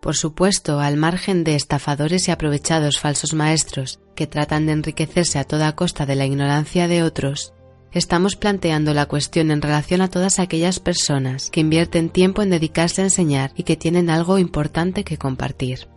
Por 0.02 0.16
supuesto, 0.16 0.80
al 0.80 0.98
margen 0.98 1.44
de 1.44 1.56
estafadores 1.56 2.28
y 2.28 2.32
aprovechados 2.32 3.00
falsos 3.00 3.34
maestros 3.34 4.00
que 4.16 4.28
tratan 4.28 4.66
de 4.66 4.74
enriquecerse 4.74 5.40
a 5.40 5.44
toda 5.44 5.76
costa 5.76 6.06
de 6.06 6.16
la 6.16 6.26
ignorancia 6.26 6.88
de 6.88 7.04
otros, 7.04 7.54
estamos 7.94 8.36
planteando 8.36 8.94
la 8.94 9.06
cuestión 9.06 9.52
en 9.52 9.62
relación 9.62 10.02
a 10.02 10.10
todas 10.10 10.40
aquellas 10.40 10.80
personas 10.80 11.50
que 11.52 11.62
invierten 11.62 12.10
tiempo 12.10 12.42
en 12.42 12.50
dedicarse 12.50 13.02
a 13.02 13.06
enseñar 13.06 13.52
y 13.56 13.64
que 13.64 13.78
tienen 13.78 14.10
algo 14.10 14.40
importante 14.40 15.04
que 15.04 15.18
compartir. 15.18 15.88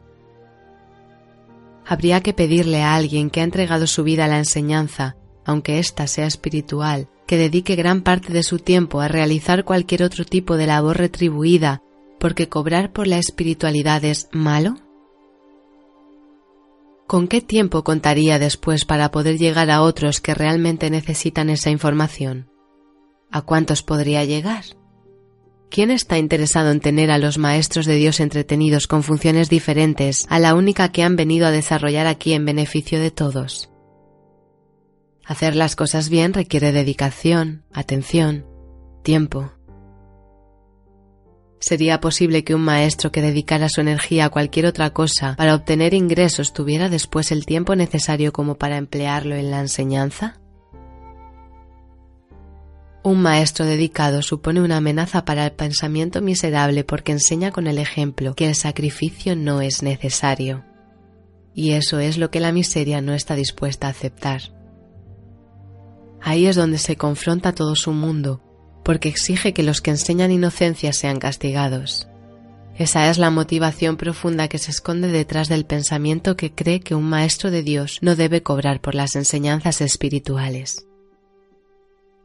Habría 1.86 2.20
que 2.20 2.32
pedirle 2.32 2.82
a 2.82 2.94
alguien 2.94 3.30
que 3.30 3.40
ha 3.40 3.44
entregado 3.44 3.86
su 3.86 4.02
vida 4.04 4.26
a 4.26 4.28
la 4.28 4.38
enseñanza, 4.38 5.16
aunque 5.44 5.78
ésta 5.78 6.06
sea 6.06 6.26
espiritual, 6.26 7.08
que 7.26 7.36
dedique 7.36 7.76
gran 7.76 8.02
parte 8.02 8.32
de 8.32 8.42
su 8.42 8.58
tiempo 8.58 9.00
a 9.00 9.08
realizar 9.08 9.64
cualquier 9.64 10.02
otro 10.02 10.24
tipo 10.24 10.56
de 10.56 10.66
labor 10.66 10.98
retribuida, 10.98 11.82
porque 12.18 12.48
cobrar 12.48 12.92
por 12.92 13.06
la 13.06 13.18
espiritualidad 13.18 14.04
es 14.04 14.28
malo? 14.32 14.76
¿Con 17.06 17.28
qué 17.28 17.40
tiempo 17.40 17.84
contaría 17.84 18.40
después 18.40 18.84
para 18.84 19.12
poder 19.12 19.38
llegar 19.38 19.70
a 19.70 19.82
otros 19.82 20.20
que 20.20 20.34
realmente 20.34 20.90
necesitan 20.90 21.50
esa 21.50 21.70
información? 21.70 22.50
¿A 23.30 23.42
cuántos 23.42 23.84
podría 23.84 24.24
llegar? 24.24 24.64
¿Quién 25.70 25.92
está 25.92 26.18
interesado 26.18 26.70
en 26.70 26.80
tener 26.80 27.12
a 27.12 27.18
los 27.18 27.38
maestros 27.38 27.86
de 27.86 27.94
Dios 27.94 28.18
entretenidos 28.18 28.88
con 28.88 29.04
funciones 29.04 29.48
diferentes 29.48 30.26
a 30.30 30.40
la 30.40 30.54
única 30.54 30.90
que 30.90 31.04
han 31.04 31.14
venido 31.14 31.46
a 31.46 31.52
desarrollar 31.52 32.08
aquí 32.08 32.32
en 32.32 32.44
beneficio 32.44 32.98
de 32.98 33.12
todos? 33.12 33.70
Hacer 35.24 35.54
las 35.54 35.76
cosas 35.76 36.08
bien 36.08 36.32
requiere 36.32 36.72
dedicación, 36.72 37.64
atención, 37.72 38.46
tiempo. 39.02 39.55
¿Sería 41.58 42.00
posible 42.00 42.44
que 42.44 42.54
un 42.54 42.62
maestro 42.62 43.10
que 43.10 43.22
dedicara 43.22 43.68
su 43.68 43.80
energía 43.80 44.26
a 44.26 44.30
cualquier 44.30 44.66
otra 44.66 44.90
cosa 44.90 45.34
para 45.36 45.54
obtener 45.54 45.94
ingresos 45.94 46.52
tuviera 46.52 46.88
después 46.88 47.32
el 47.32 47.46
tiempo 47.46 47.74
necesario 47.74 48.32
como 48.32 48.56
para 48.56 48.76
emplearlo 48.76 49.34
en 49.34 49.50
la 49.50 49.60
enseñanza? 49.60 50.38
Un 53.02 53.22
maestro 53.22 53.64
dedicado 53.64 54.20
supone 54.20 54.60
una 54.60 54.78
amenaza 54.78 55.24
para 55.24 55.46
el 55.46 55.52
pensamiento 55.52 56.20
miserable 56.20 56.84
porque 56.84 57.12
enseña 57.12 57.52
con 57.52 57.68
el 57.68 57.78
ejemplo 57.78 58.34
que 58.34 58.48
el 58.48 58.54
sacrificio 58.54 59.36
no 59.36 59.62
es 59.62 59.82
necesario. 59.82 60.64
Y 61.54 61.72
eso 61.72 62.00
es 62.00 62.18
lo 62.18 62.30
que 62.30 62.40
la 62.40 62.52
miseria 62.52 63.00
no 63.00 63.14
está 63.14 63.34
dispuesta 63.34 63.86
a 63.86 63.90
aceptar. 63.90 64.42
Ahí 66.20 66.46
es 66.46 66.56
donde 66.56 66.78
se 66.78 66.96
confronta 66.96 67.54
todo 67.54 67.76
su 67.76 67.92
mundo 67.92 68.45
porque 68.86 69.08
exige 69.08 69.52
que 69.52 69.64
los 69.64 69.80
que 69.80 69.90
enseñan 69.90 70.30
inocencia 70.30 70.92
sean 70.92 71.18
castigados. 71.18 72.06
Esa 72.78 73.10
es 73.10 73.18
la 73.18 73.30
motivación 73.30 73.96
profunda 73.96 74.46
que 74.46 74.58
se 74.58 74.70
esconde 74.70 75.08
detrás 75.08 75.48
del 75.48 75.66
pensamiento 75.66 76.36
que 76.36 76.52
cree 76.52 76.78
que 76.78 76.94
un 76.94 77.02
maestro 77.02 77.50
de 77.50 77.64
Dios 77.64 77.98
no 78.00 78.14
debe 78.14 78.44
cobrar 78.44 78.80
por 78.80 78.94
las 78.94 79.16
enseñanzas 79.16 79.80
espirituales. 79.80 80.86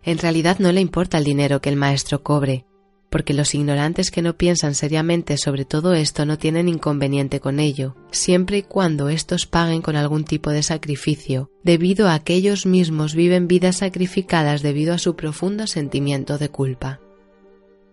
En 0.04 0.20
realidad 0.20 0.60
no 0.60 0.72
le 0.72 0.82
importa 0.82 1.18
el 1.18 1.24
dinero 1.24 1.62
que 1.62 1.70
el 1.70 1.78
maestro 1.78 2.22
cobre, 2.22 2.68
porque 3.12 3.34
los 3.34 3.54
ignorantes 3.54 4.10
que 4.10 4.22
no 4.22 4.38
piensan 4.38 4.74
seriamente 4.74 5.38
sobre 5.38 5.66
todo 5.66 5.94
esto 5.94 6.26
no 6.26 6.38
tienen 6.38 6.70
inconveniente 6.70 7.42
con 7.42 7.60
ello, 7.60 7.96
siempre 8.10 8.60
y 8.60 8.64
cuando 8.64 9.10
éstos 9.10 9.46
paguen 9.46 9.82
con 9.82 9.98
algún 9.98 10.24
tipo 10.24 10.50
de 10.50 10.64
sacrificio, 10.64 11.52
debido 11.62 12.10
a 12.10 12.20
que 12.20 12.34
ellos 12.34 12.66
mismos 12.66 13.14
viven 13.14 13.50
vidas 13.50 13.78
sacrificadas 13.78 14.62
debido 14.62 14.94
a 14.94 14.98
su 14.98 15.18
profundo 15.18 15.68
sentimiento 15.68 16.38
de 16.38 16.50
culpa. 16.50 17.02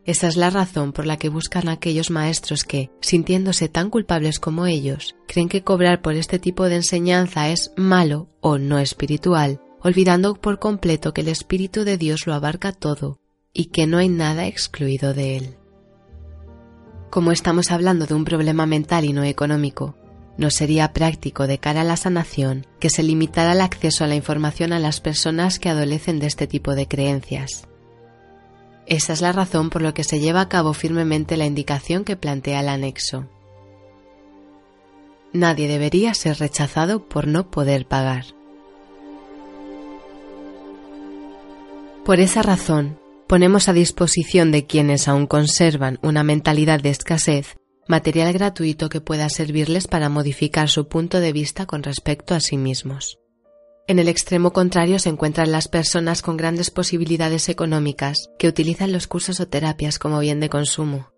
Esa 0.04 0.28
es 0.28 0.36
la 0.36 0.50
razón 0.50 0.92
por 0.92 1.04
la 1.04 1.16
que 1.16 1.28
buscan 1.28 1.68
aquellos 1.68 2.10
maestros 2.10 2.62
que, 2.62 2.90
sintiéndose 3.00 3.68
tan 3.68 3.90
culpables 3.90 4.38
como 4.38 4.66
ellos, 4.66 5.16
creen 5.26 5.48
que 5.48 5.64
cobrar 5.64 6.00
por 6.00 6.14
este 6.14 6.38
tipo 6.38 6.68
de 6.68 6.76
enseñanza 6.76 7.50
es 7.50 7.72
malo 7.76 8.28
o 8.40 8.56
no 8.56 8.78
espiritual, 8.78 9.60
olvidando 9.82 10.36
por 10.36 10.60
completo 10.60 11.12
que 11.12 11.22
el 11.22 11.28
Espíritu 11.28 11.84
de 11.84 11.98
Dios 11.98 12.26
lo 12.26 12.34
abarca 12.34 12.72
todo 12.72 13.18
y 13.52 13.66
que 13.66 13.86
no 13.86 13.98
hay 13.98 14.08
nada 14.08 14.46
excluido 14.46 15.14
de 15.14 15.36
él. 15.36 15.56
Como 17.10 17.32
estamos 17.32 17.70
hablando 17.70 18.06
de 18.06 18.14
un 18.14 18.24
problema 18.24 18.66
mental 18.66 19.04
y 19.04 19.12
no 19.12 19.24
económico, 19.24 19.96
no 20.36 20.50
sería 20.50 20.92
práctico 20.92 21.46
de 21.46 21.58
cara 21.58 21.80
a 21.80 21.84
la 21.84 21.96
sanación 21.96 22.66
que 22.78 22.90
se 22.90 23.02
limitara 23.02 23.52
el 23.52 23.60
acceso 23.60 24.04
a 24.04 24.06
la 24.06 24.14
información 24.14 24.72
a 24.72 24.78
las 24.78 25.00
personas 25.00 25.58
que 25.58 25.68
adolecen 25.68 26.20
de 26.20 26.26
este 26.26 26.46
tipo 26.46 26.74
de 26.74 26.86
creencias. 26.86 27.66
Esa 28.86 29.12
es 29.12 29.20
la 29.20 29.32
razón 29.32 29.68
por 29.68 29.82
la 29.82 29.92
que 29.92 30.04
se 30.04 30.20
lleva 30.20 30.40
a 30.40 30.48
cabo 30.48 30.72
firmemente 30.72 31.36
la 31.36 31.44
indicación 31.46 32.04
que 32.04 32.16
plantea 32.16 32.60
el 32.60 32.68
anexo. 32.68 33.26
Nadie 35.32 35.68
debería 35.68 36.14
ser 36.14 36.38
rechazado 36.38 37.06
por 37.06 37.26
no 37.26 37.50
poder 37.50 37.86
pagar. 37.86 38.24
Por 42.04 42.20
esa 42.20 42.40
razón, 42.40 42.97
ponemos 43.28 43.68
a 43.68 43.72
disposición 43.72 44.50
de 44.50 44.66
quienes 44.66 45.06
aún 45.06 45.26
conservan 45.26 45.98
una 46.02 46.24
mentalidad 46.24 46.80
de 46.80 46.90
escasez 46.90 47.56
material 47.88 48.32
gratuito 48.34 48.88
que 48.90 49.00
pueda 49.00 49.28
servirles 49.30 49.88
para 49.88 50.10
modificar 50.10 50.68
su 50.68 50.88
punto 50.88 51.20
de 51.20 51.32
vista 51.32 51.66
con 51.66 51.82
respecto 51.82 52.34
a 52.34 52.40
sí 52.40 52.58
mismos. 52.58 53.18
En 53.86 53.98
el 53.98 54.08
extremo 54.08 54.52
contrario 54.52 54.98
se 54.98 55.08
encuentran 55.08 55.50
las 55.50 55.68
personas 55.68 56.20
con 56.20 56.36
grandes 56.36 56.70
posibilidades 56.70 57.48
económicas 57.48 58.28
que 58.38 58.46
utilizan 58.46 58.92
los 58.92 59.06
cursos 59.06 59.40
o 59.40 59.48
terapias 59.48 59.98
como 59.98 60.20
bien 60.20 60.40
de 60.40 60.50
consumo. 60.50 61.08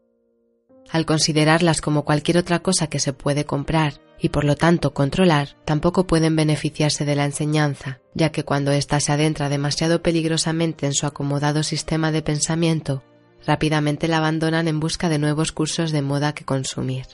Al 0.93 1.07
considerarlas 1.07 1.81
como 1.81 2.05
cualquier 2.05 2.39
otra 2.39 2.61
cosa 2.61 2.89
que 2.89 2.99
se 2.99 3.13
puede 3.13 3.45
comprar 3.45 4.01
y 4.19 4.31
por 4.31 4.45
lo 4.45 4.57
tanto 4.57 4.93
controlar, 4.93 5.57
tampoco 5.65 6.07
pueden 6.07 6.37
beneficiarse 6.37 7.05
de 7.05 7.15
la 7.15 7.25
enseñanza, 7.25 8.01
ya 8.13 8.31
que 8.31 8.45
cuando 8.45 8.73
ésta 8.73 9.01
se 9.01 9.13
adentra 9.13 9.49
demasiado 9.49 10.03
peligrosamente 10.03 10.87
en 10.87 10.93
su 10.93 11.07
acomodado 11.07 11.63
sistema 11.63 12.13
de 12.13 12.23
pensamiento, 12.23 13.03
rápidamente 13.47 14.09
la 14.09 14.19
abandonan 14.19 14.69
en 14.69 14.81
busca 14.81 15.09
de 15.09 15.19
nuevos 15.19 15.53
cursos 15.53 15.93
de 15.93 16.03
moda 16.03 16.35
que 16.35 16.45
consumir. 16.45 17.07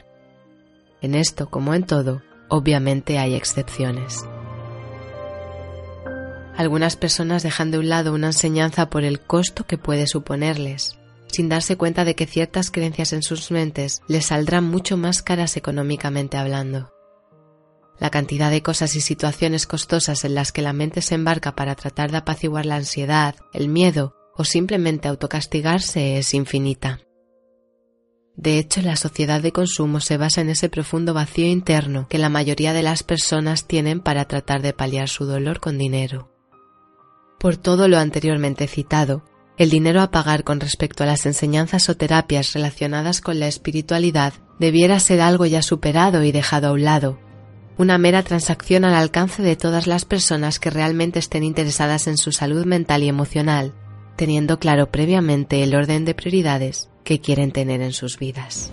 En 1.01 1.15
esto, 1.15 1.49
como 1.49 1.75
en 1.75 1.85
todo, 1.85 2.23
obviamente 2.49 3.19
hay 3.19 3.35
excepciones. 3.35 4.25
Algunas 6.57 6.97
personas 6.97 7.43
dejan 7.43 7.71
de 7.71 7.79
un 7.79 7.91
lado 7.91 8.15
una 8.15 8.29
enseñanza 8.29 8.89
por 8.89 9.05
el 9.05 9.21
costo 9.21 9.67
que 9.67 9.77
puede 9.77 10.07
suponerles, 10.07 10.99
sin 11.29 11.49
darse 11.49 11.77
cuenta 11.77 12.05
de 12.05 12.15
que 12.15 12.27
ciertas 12.27 12.71
creencias 12.71 13.13
en 13.13 13.23
sus 13.23 13.51
mentes 13.51 14.01
les 14.09 14.27
saldrán 14.27 14.65
mucho 14.65 14.97
más 14.97 15.23
caras 15.23 15.57
económicamente 15.57 16.37
hablando. 16.37 16.93
La 17.99 18.11
cantidad 18.11 18.51
de 18.51 18.63
cosas 18.63 18.95
y 18.95 19.01
situaciones 19.01 19.67
costosas 19.67 20.25
en 20.25 20.35
las 20.35 20.53
que 20.53 20.63
la 20.63 20.73
mente 20.73 21.01
se 21.03 21.15
embarca 21.15 21.55
para 21.55 21.75
tratar 21.75 22.11
de 22.11 22.19
apaciguar 22.19 22.67
la 22.67 22.77
ansiedad, 22.77 23.37
el 23.53 23.69
miedo 23.69 24.15
o 24.35 24.45
simplemente 24.45 25.09
autocastigarse 25.09 26.19
es 26.19 26.35
infinita. 26.35 27.01
De 28.37 28.59
hecho, 28.59 28.83
la 28.83 28.97
sociedad 28.97 29.41
de 29.41 29.51
consumo 29.51 30.01
se 30.01 30.19
basa 30.19 30.43
en 30.43 30.51
ese 30.51 30.69
profundo 30.69 31.15
vacío 31.15 31.47
interno 31.47 32.07
que 32.09 32.19
la 32.19 32.29
mayoría 32.29 32.75
de 32.75 32.83
las 32.83 33.03
personas 33.03 33.67
tienen 33.67 34.01
para 34.01 34.27
tratar 34.27 34.61
de 34.61 34.75
paliar 34.75 35.09
su 35.09 35.25
dolor 35.25 35.59
con 35.59 35.79
dinero. 35.79 36.31
Por 37.39 37.57
todo 37.57 37.89
lo 37.89 37.97
anteriormente 37.97 38.67
citado, 38.67 39.25
el 39.59 39.71
dinero 39.71 40.03
a 40.03 40.11
pagar 40.11 40.45
con 40.45 40.61
respecto 40.61 41.03
a 41.03 41.07
las 41.07 41.27
enseñanzas 41.27 41.89
o 41.89 41.97
terapias 41.97 42.53
relacionadas 42.53 43.21
con 43.21 43.41
la 43.41 43.49
espiritualidad 43.49 44.35
debiera 44.59 45.01
ser 45.01 45.21
algo 45.21 45.47
ya 45.47 45.63
superado 45.63 46.23
y 46.23 46.33
dejado 46.33 46.69
a 46.69 46.73
un 46.73 46.85
lado, 46.85 47.19
una 47.79 47.99
mera 47.99 48.23
transacción 48.23 48.85
al 48.85 48.95
alcance 48.95 49.43
de 49.43 49.57
todas 49.57 49.87
las 49.87 50.05
personas 50.05 50.59
que 50.59 50.71
realmente 50.71 51.19
estén 51.19 51.43
interesadas 51.43 52.07
en 52.07 52.17
su 52.17 52.33
salud 52.33 52.65
mental 52.65 53.03
y 53.03 53.09
emocional, 53.09 53.75
teniendo 54.17 54.59
claro 54.59 54.91
previamente 54.91 55.63
el 55.63 55.75
orden 55.75 56.05
de 56.05 56.15
prioridades 56.15 56.89
que 57.05 57.21
quieren 57.21 57.53
tener 57.53 57.83
en 57.83 57.93
sus 57.93 58.19
vidas. 58.19 58.73